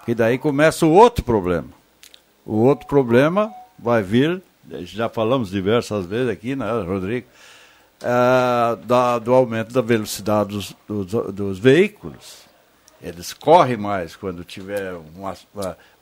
[0.07, 1.82] E daí começa o outro problema.
[2.45, 4.41] O outro problema vai vir,
[4.81, 7.27] já falamos diversas vezes aqui, né, Rodrigo?
[8.01, 12.43] É, da, do aumento da velocidade dos, dos, dos veículos.
[13.01, 15.25] Eles correm mais quando tiver um,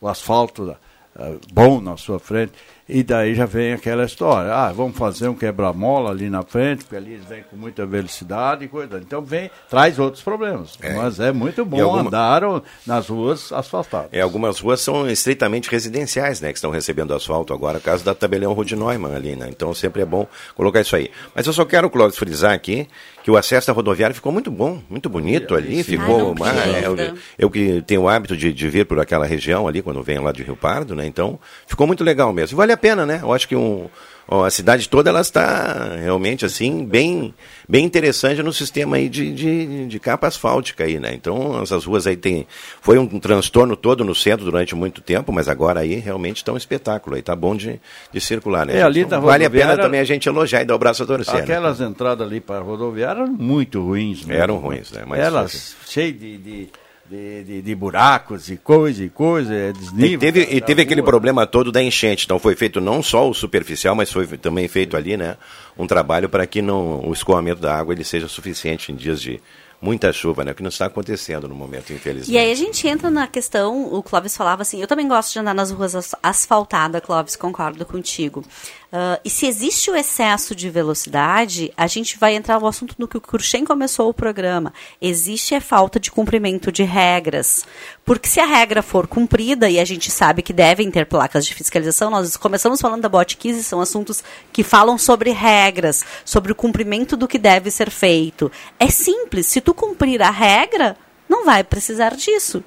[0.01, 0.75] um asfalto
[1.15, 2.53] uh, bom na sua frente.
[2.87, 4.53] E daí já vem aquela história.
[4.53, 8.65] Ah, vamos fazer um quebra-mola ali na frente, porque ali eles vêm com muita velocidade
[8.65, 8.97] e coisa.
[8.97, 10.77] Então vem, traz outros problemas.
[10.81, 10.93] É.
[10.93, 12.01] Mas é muito bom alguma...
[12.01, 12.41] andar
[12.85, 14.09] nas ruas asfaltadas.
[14.11, 16.51] É, algumas ruas são estritamente residenciais, né?
[16.51, 19.47] Que estão recebendo asfalto agora, caso da tabelião Rudi Neumann ali, né?
[19.49, 21.09] Então sempre é bom colocar isso aí.
[21.33, 22.87] Mas eu só quero, Clóvis, frisar aqui
[23.23, 26.35] que o acesso à rodoviária ficou muito bom, muito bonito ali, ficou.
[26.41, 30.01] Ai, eu, eu, que tenho o hábito de, de, vir por aquela região ali, quando
[30.01, 31.05] venho lá de Rio Pardo, né?
[31.05, 32.55] Então, ficou muito legal mesmo.
[32.55, 33.19] E vale a pena, né?
[33.21, 33.89] Eu acho que um,
[34.27, 37.33] ó, a cidade toda ela está realmente assim, bem,
[37.67, 41.11] bem interessante no sistema aí de, de, de, capa asfáltica aí, né?
[41.13, 42.47] Então, essas ruas aí tem.
[42.81, 46.57] Foi um transtorno todo no centro durante muito tempo, mas agora aí realmente está um
[46.57, 47.79] espetáculo aí, tá bom de,
[48.11, 48.77] de circular, né?
[48.77, 51.05] É, ali então, vale a pena também a gente elogiar e dar o braço a
[51.05, 51.35] torcer.
[51.35, 51.41] Né?
[51.41, 51.87] Aquelas né?
[51.87, 54.37] entradas ali para a rodoviária eram muito ruins, né?
[54.37, 55.03] Eram ruins, né?
[55.05, 56.69] Mas, Elas assim, cheias de, de
[57.11, 60.15] de, de, de, buracos e coisa e coisa, é desnível.
[60.15, 63.33] E teve, e teve aquele problema todo da enchente, então foi feito não só o
[63.33, 65.35] superficial, mas foi também feito ali, né,
[65.77, 69.41] um trabalho para que não, o escoamento da água ele seja suficiente em dias de,
[69.81, 70.51] muita chuva, né?
[70.51, 72.31] O que não está acontecendo no momento, infelizmente.
[72.31, 75.39] E aí a gente entra na questão, o Clóvis falava assim, eu também gosto de
[75.39, 78.43] andar nas ruas asfaltadas, Clóvis, concordo contigo.
[78.91, 83.07] Uh, e se existe o excesso de velocidade, a gente vai entrar no assunto no
[83.07, 84.73] que o Cruxem começou o programa.
[85.01, 87.65] Existe a falta de cumprimento de regras.
[88.03, 91.53] Porque se a regra for cumprida, e a gente sabe que devem ter placas de
[91.53, 94.21] fiscalização, nós começamos falando da bot são assuntos
[94.51, 98.51] que falam sobre regras, sobre o cumprimento do que deve ser feito.
[98.77, 100.97] É simples, se tu cumprir a regra,
[101.29, 102.61] não vai precisar disso.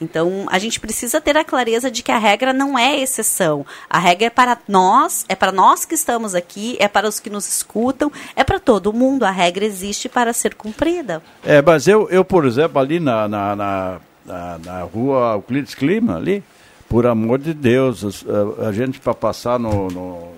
[0.00, 3.66] Então, a gente precisa ter a clareza de que a regra não é exceção.
[3.88, 7.28] A regra é para nós, é para nós que estamos aqui, é para os que
[7.28, 9.24] nos escutam, é para todo mundo.
[9.24, 11.22] A regra existe para ser cumprida.
[11.44, 16.42] É, mas eu, eu por exemplo, ali na, na, na, na, rua Euclides Clima, ali,
[16.88, 18.24] por amor de Deus,
[18.66, 20.28] a, gente para passar no, no, no,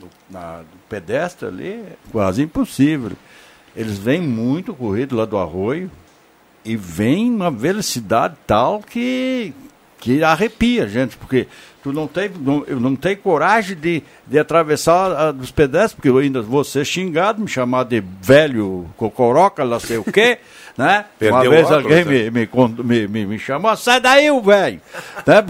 [0.00, 3.12] no na, pedestre ali, quase impossível.
[3.74, 5.90] Eles vêm muito corrido lá do arroio,
[6.64, 9.52] e vem uma velocidade tal que,
[9.98, 11.46] que arrepia gente, porque
[11.82, 16.08] tu não tem, não, eu não tenho coragem de, de atravessar a, dos pedestres, porque
[16.08, 20.38] eu ainda vou ser xingado, me chamar de velho cocoroca, lá sei o quê,
[20.78, 21.04] né?
[21.18, 22.30] Perdeu uma vez óculos, alguém né?
[22.30, 22.48] me,
[22.84, 24.80] me, me, me, chamou, sai daí, o velho,
[25.26, 25.44] né?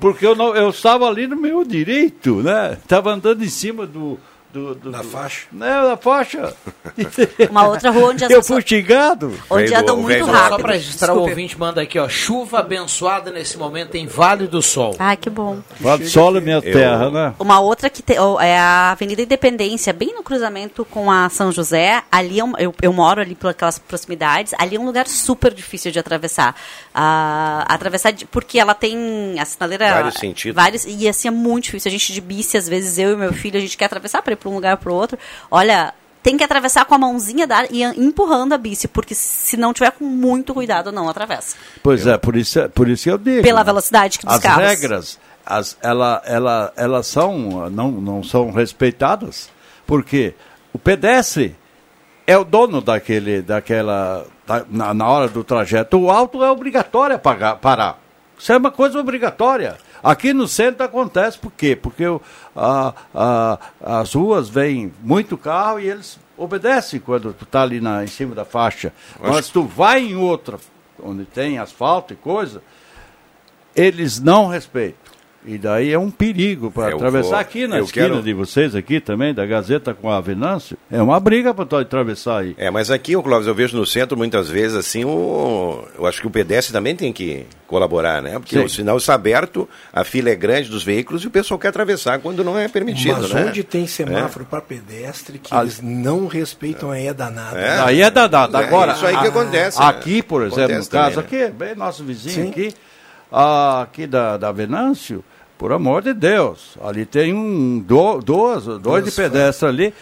[0.00, 2.72] Porque eu, não, eu estava ali no meu direito, né?
[2.72, 4.18] Estava andando em cima do,
[4.52, 5.46] do, do, Da do- faixa.
[5.52, 6.54] Não, da faixa.
[7.50, 9.32] Uma outra rua onde as Eu fui xingado.
[9.50, 10.48] Onde andam muito rápido.
[10.56, 11.30] Só para registrar, o Desculpe.
[11.30, 12.08] ouvinte manda aqui, ó.
[12.08, 14.94] Chuva abençoada nesse momento em Vale do Sol.
[14.98, 15.58] Ai, que bom.
[15.80, 17.34] Vale Sol é minha terra, né?
[17.38, 21.50] Uma outra que te- ó, é a Avenida Independência, bem no cruzamento com a São
[21.52, 22.02] José.
[22.10, 24.54] Ali é um- eu, eu moro ali por aquelas proximidades.
[24.58, 26.54] Ali é um lugar super difícil de atravessar.
[26.94, 29.90] Ah, atravessar de- porque ela tem a sinaleira.
[29.92, 30.54] Vários sentidos.
[30.54, 31.88] Vários, e assim é muito difícil.
[31.88, 34.35] A gente de bici, às vezes eu e meu filho, a gente quer atravessar para
[34.36, 35.18] para um lugar para o outro.
[35.50, 35.92] Olha.
[36.22, 39.92] Tem que atravessar com a mãozinha da, e empurrando a bici, porque se não tiver
[39.92, 41.56] com muito cuidado, não atravessa.
[41.84, 43.42] Pois é, por isso, por isso que eu digo.
[43.44, 44.64] Pela velocidade que dos As carros.
[44.64, 49.50] regras, as, ela, ela, elas são, não, não são respeitadas,
[49.86, 50.34] porque
[50.72, 51.54] o pedestre
[52.26, 55.96] é o dono daquele, daquela, da- na, na hora do trajeto.
[55.96, 58.00] O auto é obrigatório pagar, parar.
[58.36, 59.76] Isso é uma coisa obrigatória.
[60.10, 61.74] Aqui no centro acontece por quê?
[61.74, 62.04] Porque
[62.54, 63.58] a- a-
[64.00, 68.34] as ruas vêm muito carro e eles obedecem quando tu está ali na, em cima
[68.34, 68.92] da faixa.
[69.20, 70.58] Mas tu vai em outra,
[71.02, 72.62] onde tem asfalto e coisa,
[73.74, 75.15] eles não respeitam.
[75.48, 78.98] E daí é um perigo para atravessar vou- aqui na esquina quero- de vocês aqui
[79.00, 80.76] também, da Gazeta com a Venâncio.
[80.90, 82.54] É uma briga para atravessar aí.
[82.58, 86.20] É, mas aqui, o Clóvis, eu vejo no centro muitas vezes assim, o, eu acho
[86.20, 88.40] que o pedestre também tem que colaborar, né?
[88.40, 88.64] Porque Sim.
[88.64, 92.18] o sinal está aberto, a fila é grande dos veículos e o pessoal quer atravessar
[92.18, 93.44] quando não é permitido, Mas né?
[93.48, 97.56] onde tem semáforo para pedestre que Ali- eles não respeitam, aí é danado.
[97.56, 97.80] É.
[97.82, 98.56] Aí é danado.
[98.56, 99.86] É Agora, isso aí que a- acontece, né?
[99.86, 102.50] Aqui, por exemplo, Acontece no caso também, aqui, bem nosso vizinho Sim.
[102.50, 102.74] aqui,
[103.30, 105.24] ah, aqui da, da Venâncio,
[105.58, 109.94] por amor de Deus, ali tem um, do, duas, dois de pedestre ali,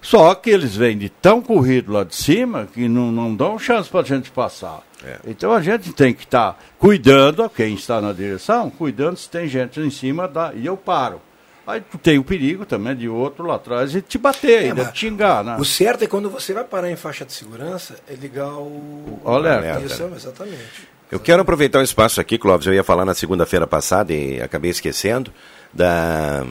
[0.00, 3.88] só que eles vêm de tão corrido lá de cima que não, não dão chance
[3.88, 4.80] para a gente passar.
[5.04, 5.18] É.
[5.26, 9.80] Então a gente tem que estar cuidando, quem está na direção, cuidando se tem gente
[9.80, 11.20] em cima da, e eu paro.
[11.64, 14.92] Aí tu tem o perigo também de outro lá atrás e te bater, ainda mas
[14.92, 15.56] te xingar, né?
[15.58, 19.20] O certo é quando você vai parar em faixa de segurança, é ligar o.
[19.22, 19.80] O alerta.
[19.80, 20.88] Isso, exatamente.
[21.12, 24.70] Eu quero aproveitar o espaço aqui, Clóvis, eu ia falar na segunda-feira passada e acabei
[24.70, 25.30] esquecendo,
[25.70, 26.42] da,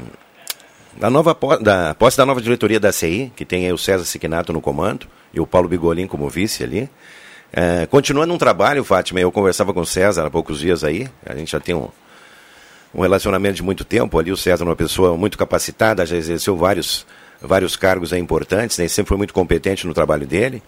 [0.95, 4.62] da nova da posse da nova diretoria da CI, que tem o César Siquinato no
[4.62, 6.88] comando e o Paulo Bigolin como vice ali.
[7.51, 11.34] É, continuando um trabalho, Fátima, eu conversava com o César há poucos dias aí, a
[11.34, 11.89] gente já tem um,
[12.93, 16.55] um relacionamento de muito tempo ali, o César é uma pessoa muito capacitada, já exerceu
[16.55, 17.03] vários,
[17.41, 20.62] vários cargos aí importantes, né, sempre foi muito competente no trabalho dele.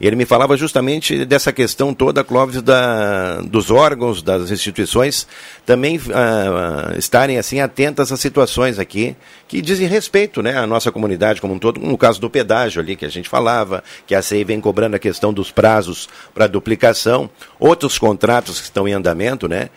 [0.00, 5.26] Ele me falava justamente dessa questão toda, Clóvis, da, dos órgãos, das instituições,
[5.66, 9.14] também ah, estarem assim atentas às situações aqui
[9.46, 12.96] que dizem respeito né, à nossa comunidade como um todo, no caso do pedágio ali
[12.96, 17.28] que a gente falava, que a CEI vem cobrando a questão dos prazos para duplicação,
[17.58, 19.68] outros contratos que estão em andamento, né?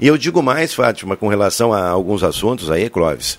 [0.00, 3.36] E eu digo mais, Fátima, com relação a alguns assuntos aí, Clóvis,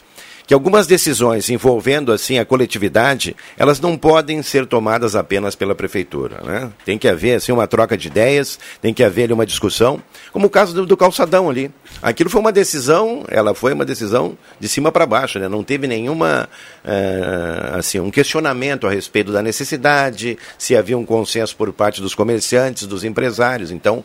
[0.49, 6.41] que algumas decisões envolvendo assim a coletividade, elas não podem ser tomadas apenas pela prefeitura,
[6.43, 6.71] né?
[6.83, 10.47] Tem que haver assim uma troca de ideias, tem que haver ali uma discussão, como
[10.47, 11.69] o caso do, do calçadão ali.
[12.01, 15.47] Aquilo foi uma decisão, ela foi uma decisão de cima para baixo, né?
[15.47, 16.49] Não teve nenhuma
[16.83, 22.15] eh, assim um questionamento a respeito da necessidade, se havia um consenso por parte dos
[22.15, 23.69] comerciantes, dos empresários.
[23.69, 24.03] Então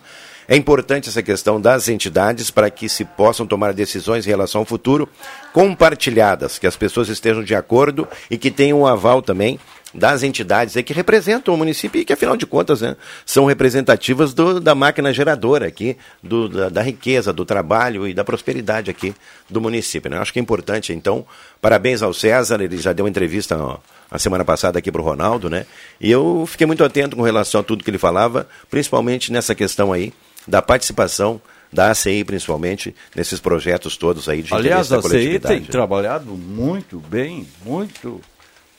[0.49, 4.65] é importante essa questão das entidades para que se possam tomar decisões em relação ao
[4.65, 5.09] futuro
[5.53, 9.59] compartilhadas, que as pessoas estejam de acordo e que tenham o aval também
[9.95, 14.35] das entidades aí que representam o município e que, afinal de contas, né, são representativas
[14.35, 19.15] do- da máquina geradora aqui, do- da, da riqueza, do trabalho e da prosperidade aqui
[19.49, 20.11] do município.
[20.11, 20.19] Né?
[20.19, 21.25] Acho que é importante, então,
[21.63, 23.79] parabéns ao César, ele já deu uma entrevista ó,
[24.11, 25.65] a semana passada aqui para o Ronaldo, né?
[26.01, 29.93] E eu fiquei muito atento com relação a tudo que ele falava, principalmente nessa questão
[29.93, 30.13] aí
[30.47, 31.41] da participação
[31.73, 35.61] da ACI, principalmente, nesses projetos todos aí de Aliás, interesse da a CI coletividade.
[35.61, 38.21] tem trabalhado muito bem, muito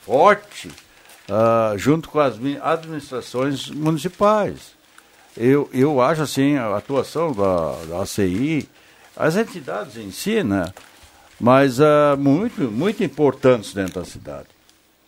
[0.00, 0.70] forte,
[1.28, 4.74] ah, junto com as mi- administrações municipais.
[5.36, 8.66] Eu, eu acho assim, a atuação da, da ACI,
[9.14, 10.64] as entidades em si, né,
[11.38, 14.48] mas ah, muito, muito importantes dentro da cidade.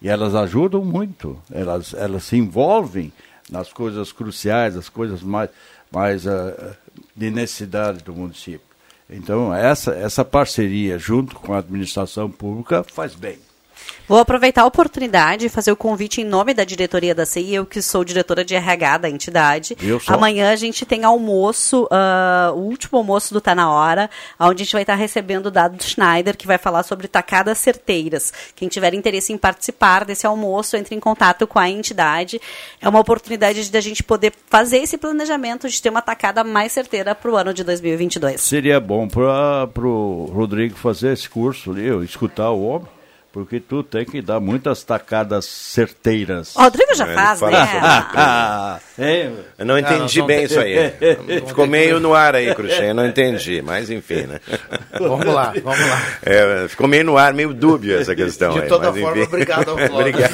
[0.03, 3.11] E elas ajudam muito, elas, elas se envolvem
[3.51, 5.49] nas coisas cruciais, as coisas mais,
[5.91, 6.77] mais ah,
[7.15, 8.69] de necessidade do município.
[9.11, 13.39] Então, essa, essa parceria junto com a administração pública faz bem.
[14.09, 17.67] Vou aproveitar a oportunidade e fazer o convite em nome da diretoria da CI, eu
[17.67, 19.77] que sou diretora de RH da entidade.
[19.83, 20.15] Eu sou.
[20.15, 24.09] Amanhã a gente tem almoço, ah, o último almoço do Tá Na Hora,
[24.41, 28.33] onde a gente vai estar recebendo o Dado Schneider, que vai falar sobre tacadas certeiras.
[28.57, 32.41] Quem tiver interesse em participar desse almoço, entre em contato com a entidade.
[32.81, 36.73] É uma oportunidade de a gente poder fazer esse planejamento de ter uma tacada mais
[36.73, 38.41] certeira para o ano de 2022.
[38.41, 42.98] Seria bom para o Rodrigo fazer esse curso ali, escutar o homem,
[43.31, 46.57] Porque tu tem que dar muitas tacadas certeiras.
[46.57, 47.51] O Rodrigo já Ele faz, né?
[47.51, 50.93] sobre- É, Eu não entendi bem isso aí.
[51.47, 52.89] Ficou meio no ar aí, Cruxem.
[52.89, 54.41] Eu não entendi, mas enfim, né?
[54.99, 56.03] Vamos lá, vamos lá.
[56.25, 58.67] É, ficou meio no ar, meio dúbio essa questão De aí.
[58.69, 59.29] toda mas, forma, enfim.
[59.29, 59.95] obrigado ao Clóvis.
[59.95, 60.33] Obrigado.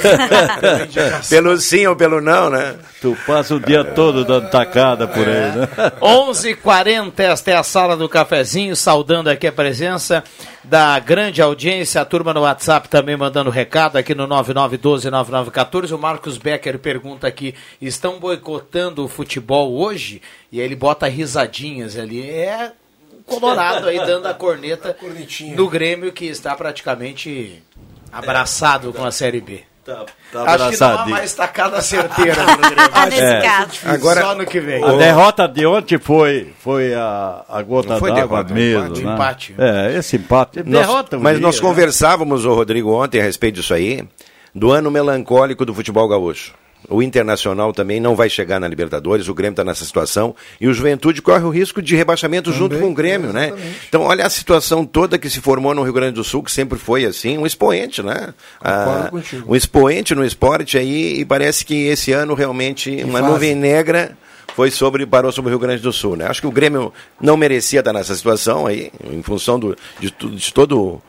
[1.28, 2.76] pelo sim ou pelo não, né?
[3.02, 5.68] Tu passa o dia todo dando tacada por aí, né?
[6.00, 10.24] 11:40 esta é a sala do cafezinho, saudando aqui a presença
[10.64, 15.94] da grande audiência, a turma no WhatsApp também mandando recado aqui no 99129914.
[15.94, 20.22] O Marcos Becker pergunta aqui: estão boicotando o futebol hoje?
[20.50, 22.22] E aí ele bota risadinhas ali.
[22.22, 22.72] É
[23.26, 24.94] Colorado aí dando a corneta
[25.56, 27.62] no Grêmio que está praticamente
[28.12, 29.64] abraçado com a Série B.
[29.84, 30.04] Tá,
[30.46, 32.90] Acho que não há mais tacada certeira pro Grêmio.
[32.92, 33.40] Ah, nesse É.
[33.42, 33.70] caso.
[33.84, 34.82] Agora, só no que vem.
[34.82, 38.86] A derrota de ontem foi, foi a, a gota d'água mesmo.
[38.96, 39.02] empate.
[39.04, 39.12] né?
[39.14, 39.54] Empate.
[39.58, 40.62] É, esse empate.
[40.64, 41.62] Nós- derrota um mas dia, nós né?
[41.62, 44.02] conversávamos, o Rodrigo, ontem a respeito disso aí,
[44.54, 46.54] do ano melancólico do futebol gaúcho.
[46.88, 50.74] O Internacional também não vai chegar na Libertadores, o Grêmio está nessa situação, e o
[50.74, 53.52] Juventude corre o risco de rebaixamento junto com o Grêmio, né?
[53.88, 56.78] Então, olha a situação toda que se formou no Rio Grande do Sul, que sempre
[56.78, 58.34] foi assim, um expoente, né?
[58.60, 59.10] Ah,
[59.46, 63.32] um expoente no esporte aí, e parece que esse ano realmente uma fase.
[63.32, 64.16] nuvem negra
[64.54, 66.26] foi sobre parou sobre o Rio Grande do Sul, né?
[66.26, 70.52] Acho que o Grêmio não merecia estar nessa situação aí, em função do, de, de
[70.52, 71.02] todo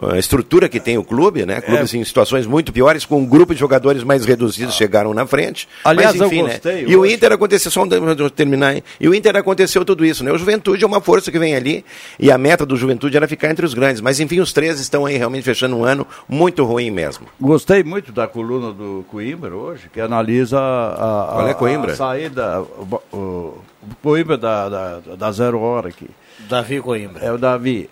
[0.00, 1.60] a estrutura que tem o clube, né?
[1.60, 5.68] Clubes em situações muito piores, com um grupo de jogadores mais reduzidos chegaram na frente.
[5.84, 6.52] Aliás, Mas, enfim, eu né?
[6.52, 7.04] gostei E o.
[7.04, 8.82] Inter aconteceu, só um, deixa eu terminar, hein?
[9.00, 10.30] E o Inter aconteceu tudo isso, né?
[10.30, 11.84] O Juventude é uma força que vem ali,
[12.18, 14.00] e a meta do Juventude era ficar entre os grandes.
[14.00, 17.26] Mas enfim, os três estão aí realmente fechando um ano muito ruim mesmo.
[17.40, 21.92] Gostei muito da coluna do Coimbra hoje, que analisa a, a, Qual é Coimbra?
[21.92, 23.62] a saída, o, o, o
[24.02, 26.08] Coimbra da, da, da Zero Hora aqui.
[26.48, 27.24] Davi Coimbra.
[27.24, 27.90] É o Davi.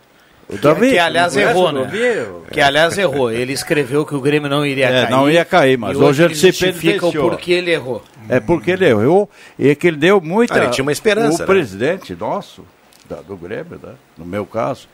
[0.49, 2.27] O Que, Davi, que, aliás não conhece errou, né?
[2.53, 3.33] Que aliás errou.
[3.33, 5.11] Ele escreveu que o Grêmio não iria É, cair.
[5.11, 7.29] não ia cair, mas hoje ele se justifica o beneficiou.
[7.31, 8.05] porquê ele errou.
[8.29, 9.29] É porque ele errou
[9.59, 10.55] e que ele deu muita.
[10.55, 11.47] Ah, ele tinha uma esperança, O né?
[11.47, 12.65] presidente nosso,
[13.09, 13.95] da- do Grêmio, né?
[14.17, 14.89] no meu caso,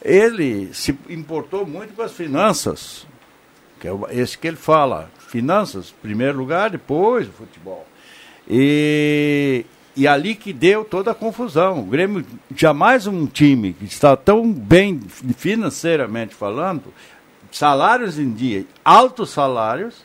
[0.00, 3.04] ele se importou muito com as finanças.
[3.80, 5.10] Que é esse que ele fala.
[5.28, 7.84] Finanças, primeiro lugar, depois o futebol.
[8.48, 9.64] E,
[9.96, 11.80] e ali que deu toda a confusão.
[11.80, 15.00] O Grêmio, jamais um time que está tão bem
[15.36, 16.92] financeiramente falando,
[17.50, 20.04] salários em dia, altos salários,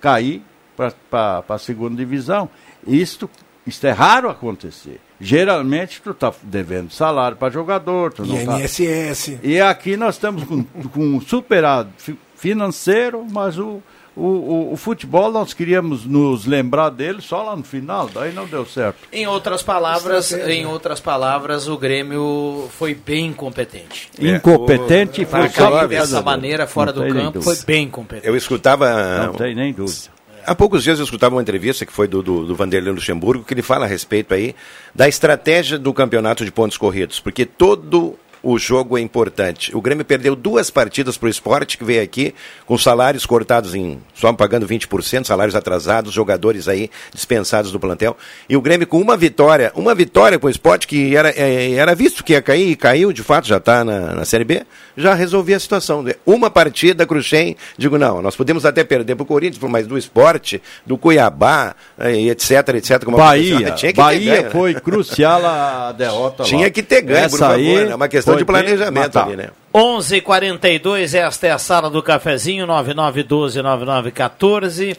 [0.00, 0.42] cair
[0.76, 2.48] para a segunda divisão.
[2.86, 3.28] Isto,
[3.66, 5.00] isto é raro acontecer.
[5.20, 8.12] Geralmente tu está devendo salário para jogador.
[8.12, 9.38] Tu não tá- INSS.
[9.42, 13.82] E aqui nós estamos com, com um superado fi- financeiro, mas o,
[14.18, 18.46] o, o, o futebol nós queríamos nos lembrar dele só lá no final, daí não
[18.46, 18.98] deu certo.
[19.12, 24.10] Em outras palavras, em outras palavras, o Grêmio foi bem incompetente.
[24.18, 28.26] Incompetente Para foi por dessa maneira fora não do campo foi bem incompetente.
[28.26, 29.26] Eu escutava.
[29.26, 30.18] Não tem nem dúvida.
[30.44, 33.52] Há poucos dias eu escutava uma entrevista que foi do, do, do Vanderlei Luxemburgo, que
[33.52, 34.56] ele fala a respeito aí
[34.94, 39.74] da estratégia do campeonato de pontos corridos, porque todo o jogo é importante.
[39.76, 42.34] O Grêmio perdeu duas partidas para o esporte, que veio aqui
[42.66, 44.00] com salários cortados em.
[44.14, 48.16] só pagando 20%, salários atrasados, jogadores aí dispensados do plantel.
[48.48, 51.94] E o Grêmio com uma vitória, uma vitória com o esporte que era, eh, era
[51.94, 54.64] visto que ia cair e caiu, de fato, já está na, na Série B,
[54.98, 56.04] já resolvia a situação.
[56.26, 60.60] Uma partida, Cruxem, digo, não, nós podemos até perder para o Corinthians, mas do esporte,
[60.84, 63.04] do Cuiabá, eh, e etc, etc.
[63.04, 63.76] Como Bahia, aconteceu.
[63.76, 64.50] Tinha que ter Bahia ganho, né?
[64.50, 66.48] foi crucial a derrota lá.
[66.48, 67.54] Tinha que ter ganho, por Essa favor.
[67.54, 67.92] aí né?
[67.92, 69.50] É uma questão de planejamento bem ali, né?
[69.72, 74.96] 11:42 esta é a sala do cafezinho 99129914.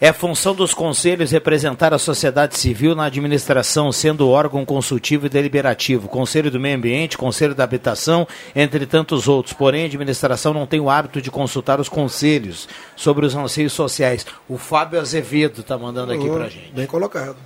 [0.00, 6.08] É função dos conselhos representar a sociedade civil na administração, sendo órgão consultivo e deliberativo,
[6.08, 9.52] Conselho do Meio Ambiente, Conselho da Habitação, entre tantos outros.
[9.52, 12.66] Porém, a administração não tem o hábito de consultar os conselhos
[12.96, 14.24] sobre os anseios sociais.
[14.48, 16.72] O Fábio Azevedo está mandando aqui pra gente.
[16.72, 17.36] Bem colocado.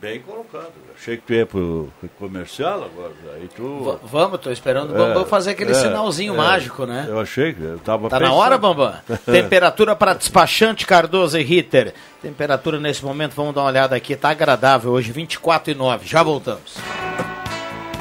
[0.00, 0.85] Bem colocado.
[0.98, 3.12] Achei que tu ia pro comercial agora.
[3.34, 3.84] Aí tu...
[3.84, 7.04] V- vamos, estou esperando o Bambam fazer aquele sinalzinho mágico, né?
[7.08, 8.38] Eu achei que eu tava Tá na pensando.
[8.40, 8.94] hora, Bambam?
[9.26, 11.94] Temperatura para despachante Cardoso e Ritter.
[12.22, 16.06] Temperatura nesse momento, vamos dar uma olhada aqui, tá agradável hoje, 24 e 9.
[16.06, 16.76] Já voltamos.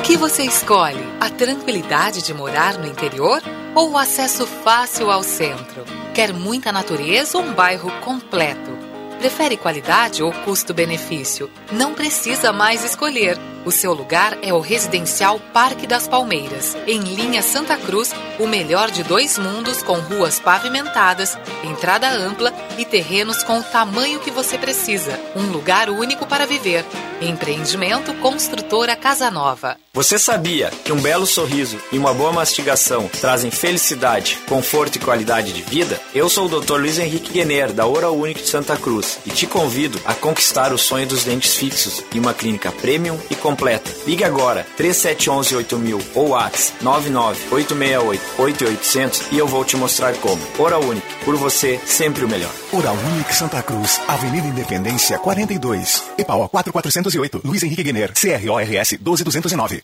[0.04, 1.04] que você escolhe?
[1.20, 3.42] A tranquilidade de morar no interior
[3.76, 5.84] ou o acesso fácil ao centro?
[6.14, 8.85] Quer muita natureza ou um bairro completo?
[9.26, 11.50] Prefere qualidade ou custo-benefício?
[11.72, 13.40] Não precisa mais escolher.
[13.66, 18.92] O seu lugar é o Residencial Parque das Palmeiras, em linha Santa Cruz, o melhor
[18.92, 24.56] de dois mundos com ruas pavimentadas, entrada ampla e terrenos com o tamanho que você
[24.56, 25.20] precisa.
[25.36, 26.86] Um lugar único para viver.
[27.22, 29.78] Empreendimento Construtora Casa Nova.
[29.94, 35.54] Você sabia que um belo sorriso e uma boa mastigação trazem felicidade, conforto e qualidade
[35.54, 36.02] de vida?
[36.14, 36.74] Eu sou o Dr.
[36.74, 40.78] Luiz Henrique Guener, da Oral Unique de Santa Cruz, e te convido a conquistar o
[40.78, 43.90] sonho dos dentes fixos em uma clínica premium e completa.
[44.06, 50.42] Ligue agora 3711 8000 ou WhatsApp 99868 e eu vou te mostrar como.
[50.60, 50.82] Oral
[51.24, 52.52] por você, sempre o melhor.
[52.72, 52.98] Oral
[53.32, 59.84] Santa Cruz, Avenida Independência 42, EPAO 4408, Luiz Henrique Guener, CRORS 12209.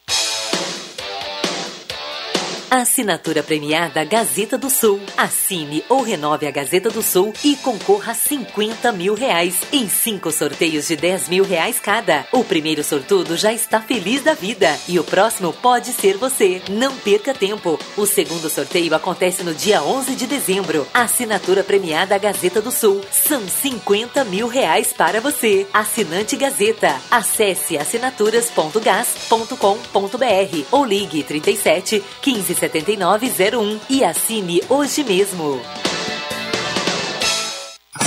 [2.74, 5.02] Assinatura premiada Gazeta do Sul.
[5.18, 10.32] Assine ou renove a Gazeta do Sul e concorra a 50 mil reais em cinco
[10.32, 12.26] sorteios de 10 mil reais cada.
[12.32, 16.62] O primeiro sortudo já está feliz da vida e o próximo pode ser você.
[16.70, 17.78] Não perca tempo.
[17.98, 20.88] O segundo sorteio acontece no dia 11 de dezembro.
[20.94, 23.02] Assinatura premiada Gazeta do Sul.
[23.12, 25.68] São 50 mil reais para você.
[25.74, 26.96] Assinante Gazeta.
[27.12, 35.60] Acesse assinaturas.gas.com.br ou ligue 37 15 7901 e assine hoje mesmo.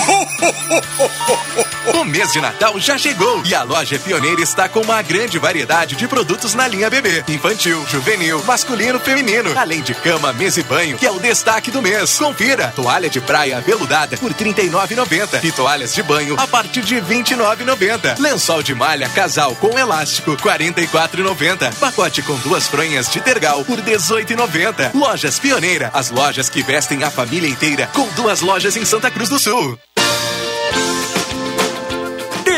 [1.94, 5.94] O mês de Natal já chegou e a loja Pioneira está com uma grande variedade
[5.94, 10.96] de produtos na linha bebê, infantil, juvenil, masculino, feminino, além de cama, mesa e banho,
[10.96, 12.18] que é o destaque do mês.
[12.18, 16.98] Confira: toalha de praia veludada por R$ 39,90 e toalhas de banho a partir de
[16.98, 18.18] R$ 29,90.
[18.18, 21.74] Lençol de malha casal com elástico R$ 44,90.
[21.74, 24.94] Pacote com duas fronhas de tergal por R$ 18,90.
[24.94, 29.28] Lojas Pioneira, as lojas que vestem a família inteira, com duas lojas em Santa Cruz
[29.28, 29.78] do Sul.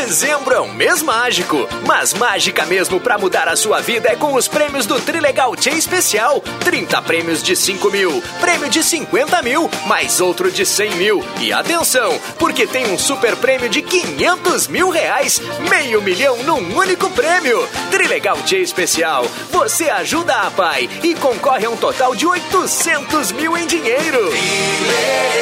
[0.07, 4.35] Dezembro é um mês mágico, mas mágica mesmo pra mudar a sua vida é com
[4.35, 6.41] os prêmios do Trilegal Tia Especial.
[6.63, 11.21] 30 prêmios de 5 mil, prêmio de 50 mil, mais outro de 100 mil.
[11.41, 17.09] E atenção, porque tem um super prêmio de 500 mil reais, meio milhão num único
[17.09, 17.67] prêmio.
[17.91, 23.57] Trilegal Tia Especial, você ajuda a pai e concorre a um total de 800 mil
[23.57, 24.29] em dinheiro.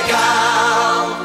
[0.07, 1.24] Trilegal.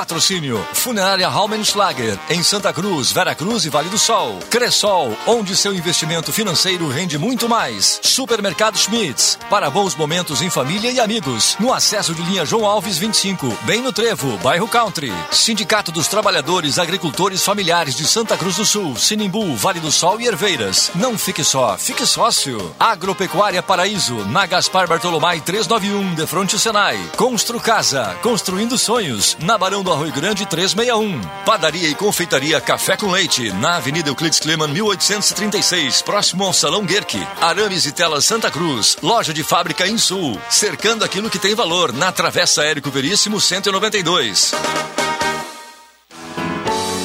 [0.00, 4.38] Patrocínio Funerária Raumenschlager em Santa Cruz, Vera Cruz e Vale do Sol.
[4.48, 8.00] Cressol, onde seu investimento financeiro rende muito mais.
[8.02, 11.54] Supermercado Schmitz, para bons momentos em família e amigos.
[11.60, 15.12] No acesso de linha João Alves 25, bem no Trevo, bairro Country.
[15.30, 20.26] Sindicato dos Trabalhadores Agricultores Familiares de Santa Cruz do Sul, Sinimbu, Vale do Sol e
[20.26, 20.90] Herveiras.
[20.94, 22.74] Não fique só, fique sócio.
[22.80, 26.98] Agropecuária Paraíso, na Gaspar Bartolomai 391, de fronte Senai.
[27.18, 31.20] Constru Casa, construindo sonhos, na Barão do Arroio Grande 361.
[31.44, 37.26] Padaria e confeitaria Café com Leite, na Avenida Euclides Kleman 1836, próximo ao Salão Guerque.
[37.40, 41.92] Arames e Telas Santa Cruz, loja de fábrica em Sul, cercando aquilo que tem valor,
[41.92, 44.52] na Travessa Érico Veríssimo 192.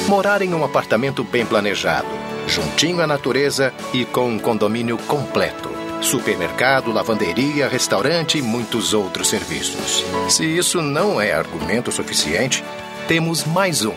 [0.08, 2.08] Morar em um apartamento bem planejado,
[2.46, 5.75] juntinho à natureza e com um condomínio completo.
[6.00, 10.04] Supermercado, lavanderia, restaurante e muitos outros serviços.
[10.28, 12.62] Se isso não é argumento suficiente,
[13.08, 13.94] temos mais um.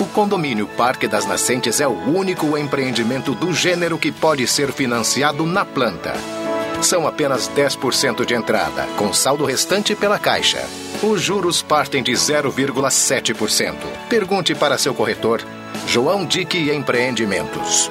[0.00, 5.46] O condomínio Parque das Nascentes é o único empreendimento do gênero que pode ser financiado
[5.46, 6.14] na planta.
[6.82, 10.66] São apenas 10% de entrada, com saldo restante pela Caixa.
[11.02, 13.74] Os juros partem de 0,7%.
[14.08, 15.42] Pergunte para seu corretor,
[15.86, 17.90] João Dick Empreendimentos.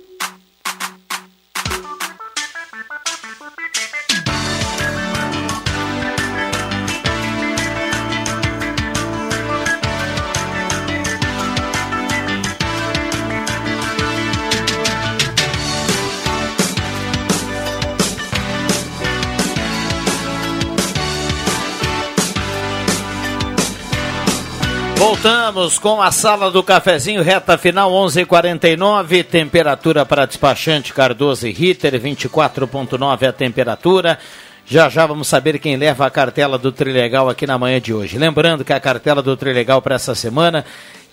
[25.01, 31.99] Voltamos com a sala do cafezinho, reta final 11:49, temperatura para despachante Cardoso e Ritter
[31.99, 34.19] 24.9 a temperatura.
[34.63, 38.19] Já já vamos saber quem leva a cartela do Trilegal aqui na manhã de hoje.
[38.19, 40.63] Lembrando que a cartela do Trilegal para essa semana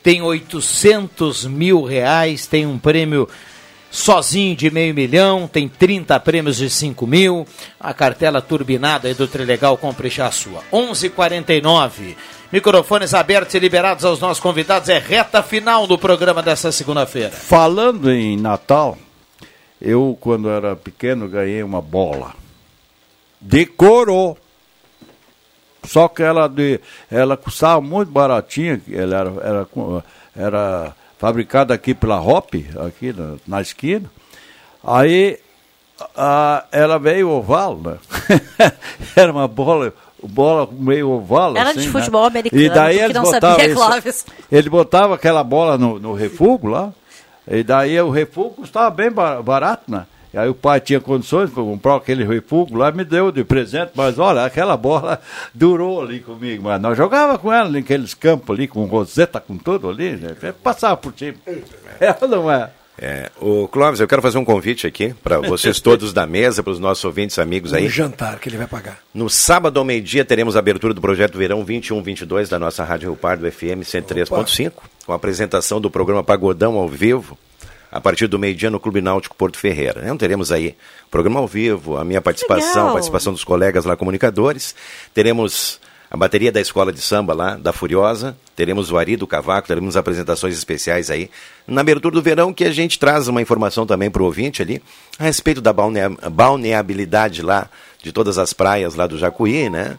[0.02, 3.26] tem 800 mil reais, tem um prêmio
[3.90, 7.46] sozinho de meio milhão, tem 30 prêmios de 5 mil.
[7.80, 10.62] A cartela turbinada aí do Trilegal, compre já a sua.
[10.70, 12.16] 11:49
[12.50, 14.88] Microfones abertos e liberados aos nossos convidados.
[14.88, 17.30] É reta final do programa dessa segunda-feira.
[17.30, 18.96] Falando em Natal,
[19.80, 22.34] eu, quando era pequeno, ganhei uma bola.
[23.40, 24.38] Decorou.
[25.84, 26.80] Só que ela, de,
[27.10, 30.04] ela custava muito baratinha, ela era, era,
[30.36, 32.54] era fabricada aqui pela Hop,
[32.86, 34.10] aqui na, na esquina.
[34.82, 35.38] Aí
[36.16, 37.98] a, ela veio oval, né?
[39.16, 39.92] era uma bola,
[40.22, 41.56] bola meio oval.
[41.56, 41.92] Era assim, de né?
[41.92, 44.26] futebol americano, E daí eles não botavam sabia, isso- Clóvis.
[44.50, 46.92] ele botava aquela bola no, no refúgio lá,
[47.50, 50.06] e daí o refúgio custava bem ba- barato, né?
[50.32, 53.92] E aí o pai tinha condições para comprar aquele refúgio lá, me deu de presente,
[53.94, 55.18] mas olha, aquela bola
[55.54, 59.88] durou ali comigo, mas nós jogava com ela naqueles campos ali, com roseta, com tudo
[59.88, 60.34] ali, né?
[60.62, 61.34] passava por cima.
[61.98, 62.68] Ela não é.
[63.00, 66.72] É, o Clóvis, eu quero fazer um convite aqui para vocês todos da mesa, para
[66.72, 67.86] os nossos ouvintes amigos aí.
[67.86, 68.98] Um jantar que ele vai pagar.
[69.14, 73.16] No sábado ao meio-dia teremos a abertura do projeto Verão 21-22 da nossa Rádio Rio
[73.16, 74.72] Pardo FM 103.5,
[75.06, 77.38] com a apresentação do programa Pagodão ao vivo,
[77.90, 80.00] a partir do meio-dia no Clube Náutico Porto Ferreira.
[80.02, 80.74] Então teremos aí
[81.08, 82.88] programa ao vivo, a minha participação, Legal.
[82.88, 84.74] a participação dos colegas lá comunicadores.
[85.14, 88.36] Teremos a bateria da escola de samba lá, da Furiosa.
[88.56, 91.30] Teremos o Ari do Cavaco, teremos apresentações especiais aí.
[91.66, 94.82] Na abertura do verão, que a gente traz uma informação também para o ouvinte ali,
[95.18, 96.10] a respeito da balnea-
[96.68, 97.68] balneabilidade lá,
[98.02, 99.98] de todas as praias lá do Jacuí, né?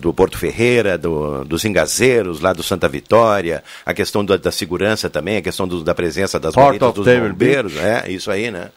[0.00, 5.08] Do Porto Ferreira, do, dos Engazeiros, lá do Santa Vitória, a questão da, da segurança
[5.08, 8.68] também, a questão do- da presença das bonitas dos bombeiros, é, isso aí, né?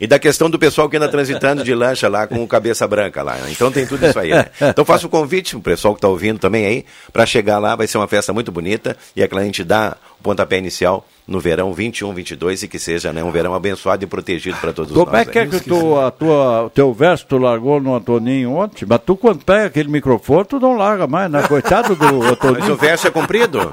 [0.00, 3.34] E da questão do pessoal que anda transitando de lancha lá com cabeça branca lá.
[3.36, 3.48] né?
[3.50, 4.30] Então tem tudo isso aí.
[4.30, 4.46] Né?
[4.60, 7.86] Então faço o convite, o pessoal que está ouvindo também aí, para chegar lá, vai
[7.86, 11.40] ser uma festa muito bonita e é que a gente dá o pontapé inicial no
[11.40, 15.10] verão 21, 22 e que seja né, um verão abençoado e protegido para todos Como
[15.10, 15.22] nós.
[15.22, 18.86] é que é que tu, a tua, o teu verso tu largou no Antoninho ontem?
[18.88, 21.42] Mas tu quando pega aquele microfone, tu não larga mais, né?
[21.48, 22.60] Coitado do Antoninho.
[22.60, 23.72] Mas o verso é comprido?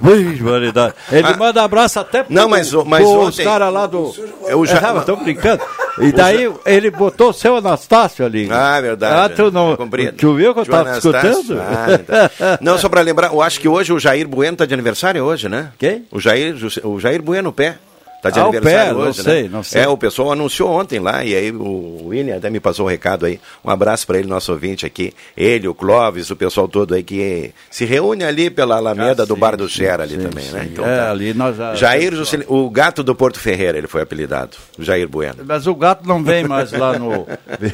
[1.12, 4.12] Ele manda abraço até pro, Não, mas o- mas pros ontem- caras lá do...
[4.48, 5.62] Eu já- É, estão brincando.
[6.00, 8.48] E daí ele botou o seu Anastácio ali.
[8.52, 9.16] Ah, verdade.
[9.16, 9.78] Ah, tu não...
[10.18, 11.60] Tu viu que eu estava escutando?
[11.62, 12.60] Ah, tá.
[12.62, 15.48] Não, só para lembrar, eu acho que hoje o Jair Bueno está de aniversário hoje,
[15.48, 15.72] né?
[15.78, 16.06] Quem?
[16.12, 17.78] O Jair, o Jair Bueno Pé.
[18.24, 19.50] Está de Ah, aniversário Pé, não hoje, sei, né?
[19.52, 19.82] não sei.
[19.82, 23.26] É, o pessoal anunciou ontem lá, e aí o William até me passou o recado
[23.26, 23.38] aí.
[23.66, 25.14] Um abraço para ele, nosso ouvinte aqui.
[25.36, 29.34] Ele, o Clóvis, o pessoal todo aí que se reúne ali pela Alameda Ah, do
[29.34, 30.62] sim, Bar do Xera ali sim, também, né?
[30.64, 30.70] sim.
[30.72, 31.12] Então, É, tá.
[31.12, 34.56] ali nós já- Jair, Juscelino- o gato do Porto Ferreira, ele foi apelidado.
[34.80, 35.44] Jair Bueno.
[35.46, 37.28] Mas o gato não vem mais lá no...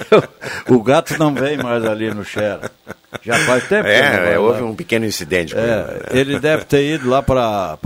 [0.68, 2.72] O gato não vem mais ali no Xera.
[3.23, 5.72] Já faz tempo É, é, houve um pequeno incidente com ele.
[5.72, 5.99] É, né?
[6.11, 7.77] ele deve ter ido lá para.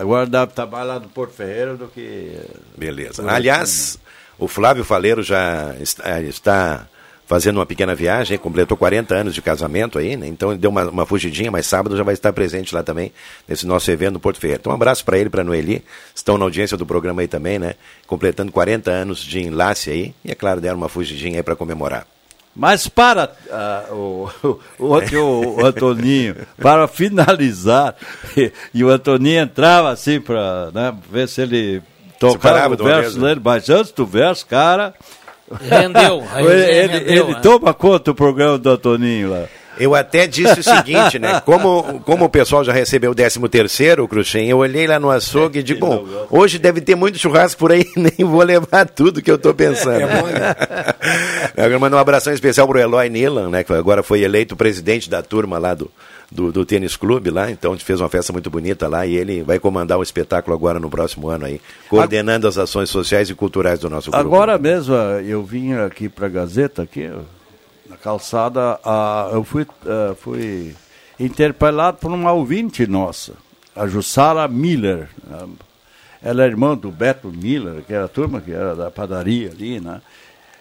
[0.00, 2.38] Agora deve estar mais lá do Porto Ferreira do que.
[2.76, 3.28] Beleza.
[3.28, 3.98] Aliás,
[4.38, 6.86] o Flávio Faleiro já está, está
[7.30, 10.26] fazendo uma pequena viagem, completou 40 anos de casamento aí, né?
[10.26, 13.12] Então ele deu uma, uma fugidinha, mas sábado já vai estar presente lá também,
[13.46, 14.60] nesse nosso evento no Porto Ferreira.
[14.60, 17.28] Então um abraço para ele e para a Noeli, estão na audiência do programa aí
[17.28, 17.74] também, né?
[18.04, 22.04] Completando 40 anos de enlace aí, e é claro, deram uma fugidinha aí para comemorar.
[22.54, 24.28] Mas para ah, o,
[24.78, 27.94] o, o Antoninho, para finalizar,
[28.36, 31.82] e, e o Antoninho entrava assim para né, ver se ele
[32.18, 33.28] tocava o verso vez, né?
[33.28, 34.94] dele, mas antes do verso, cara.
[35.60, 37.40] Rendeu, ele resenha ele, rendeu, ele né?
[37.40, 39.46] toma conta do programa do Antoninho lá.
[39.80, 41.40] Eu até disse o seguinte, né?
[41.44, 45.60] Como, como o pessoal já recebeu o 13 terceiro, Cruxem, eu olhei lá no açougue
[45.60, 49.30] e digo, bom, hoje deve ter muito churrasco por aí, nem vou levar tudo que
[49.30, 50.02] eu tô pensando.
[50.02, 53.64] Eu quero mandar um abração especial pro Eloy Nilan, né?
[53.64, 55.90] Que agora foi eleito presidente da turma lá do,
[56.30, 59.16] do, do tênis clube lá, então a gente fez uma festa muito bonita lá e
[59.16, 63.34] ele vai comandar o espetáculo agora no próximo ano aí, coordenando as ações sociais e
[63.34, 64.26] culturais do nosso grupo.
[64.26, 67.10] Agora mesmo, eu vim aqui para a Gazeta, aqui,
[68.02, 70.74] calçada, ah, eu fui, ah, fui
[71.18, 73.34] interpelado por uma ouvinte nossa,
[73.74, 75.08] a Jussara Miller.
[75.30, 75.46] ah,
[76.22, 79.80] Ela é irmã do Beto Miller, que era a turma que era da padaria ali,
[79.80, 80.00] né?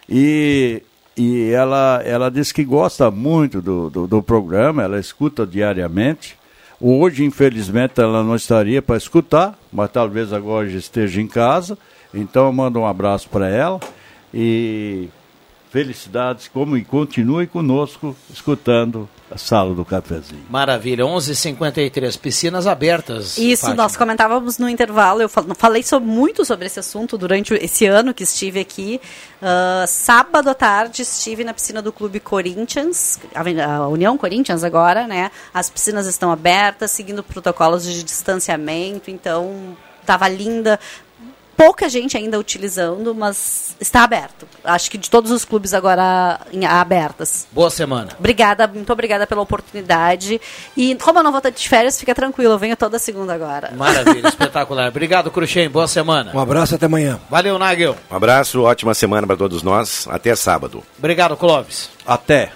[0.07, 0.81] E,
[1.17, 6.37] e ela, ela disse que gosta muito do, do, do programa, ela escuta diariamente.
[6.81, 11.77] Hoje, infelizmente, ela não estaria para escutar, mas talvez agora esteja em casa.
[12.13, 13.79] Então, eu mando um abraço para ela
[14.33, 15.09] e
[15.69, 20.43] felicidades, como e continue conosco escutando a sala do cafezinho.
[20.49, 23.37] Maravilha, 11h53, piscinas abertas.
[23.37, 23.83] Isso, Fátima.
[23.83, 28.13] nós comentávamos no intervalo, eu fal- falei so- muito sobre esse assunto durante esse ano
[28.15, 28.99] que estive aqui.
[29.41, 35.29] Ah, sábado à tarde estive na piscina do Clube Corinthians, a União Corinthians agora, né?
[35.53, 40.79] As piscinas estão abertas, seguindo protocolos de distanciamento, então estava linda.
[41.59, 44.47] Pouca gente ainda utilizando, mas está aberto.
[44.63, 47.45] Acho que de todos os clubes agora em, abertas.
[47.51, 48.11] Boa semana.
[48.17, 50.39] Obrigada, muito obrigada pela oportunidade.
[50.77, 53.73] E como eu não vou estar de férias, fica tranquilo, eu venho toda segunda agora.
[53.75, 54.87] Maravilha, espetacular.
[54.87, 55.69] Obrigado, Cruxem.
[55.69, 56.31] Boa semana.
[56.33, 57.19] Um abraço até amanhã.
[57.29, 57.97] Valeu, Nagel.
[58.09, 60.07] Um abraço, ótima semana para todos nós.
[60.09, 60.81] Até sábado.
[60.97, 61.89] Obrigado, Clóvis.
[62.05, 62.53] Até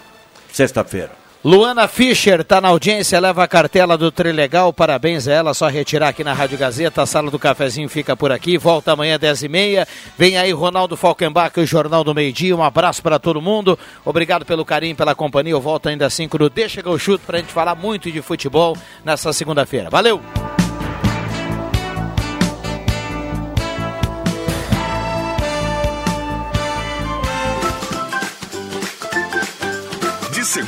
[0.53, 1.22] sexta-feira.
[1.43, 6.07] Luana Fischer está na audiência, leva a cartela do Trilegal, parabéns a ela, só retirar
[6.07, 9.49] aqui na Rádio Gazeta, a sala do cafezinho fica por aqui, volta amanhã 10 e
[9.49, 9.87] meia,
[10.17, 14.45] vem aí Ronaldo Falkenbach, o Jornal do Meio Dia, um abraço para todo mundo, obrigado
[14.45, 17.39] pelo carinho, pela companhia, eu volto ainda assim com o Deixa que eu chuto para
[17.39, 20.21] a gente falar muito de futebol nessa segunda-feira, valeu!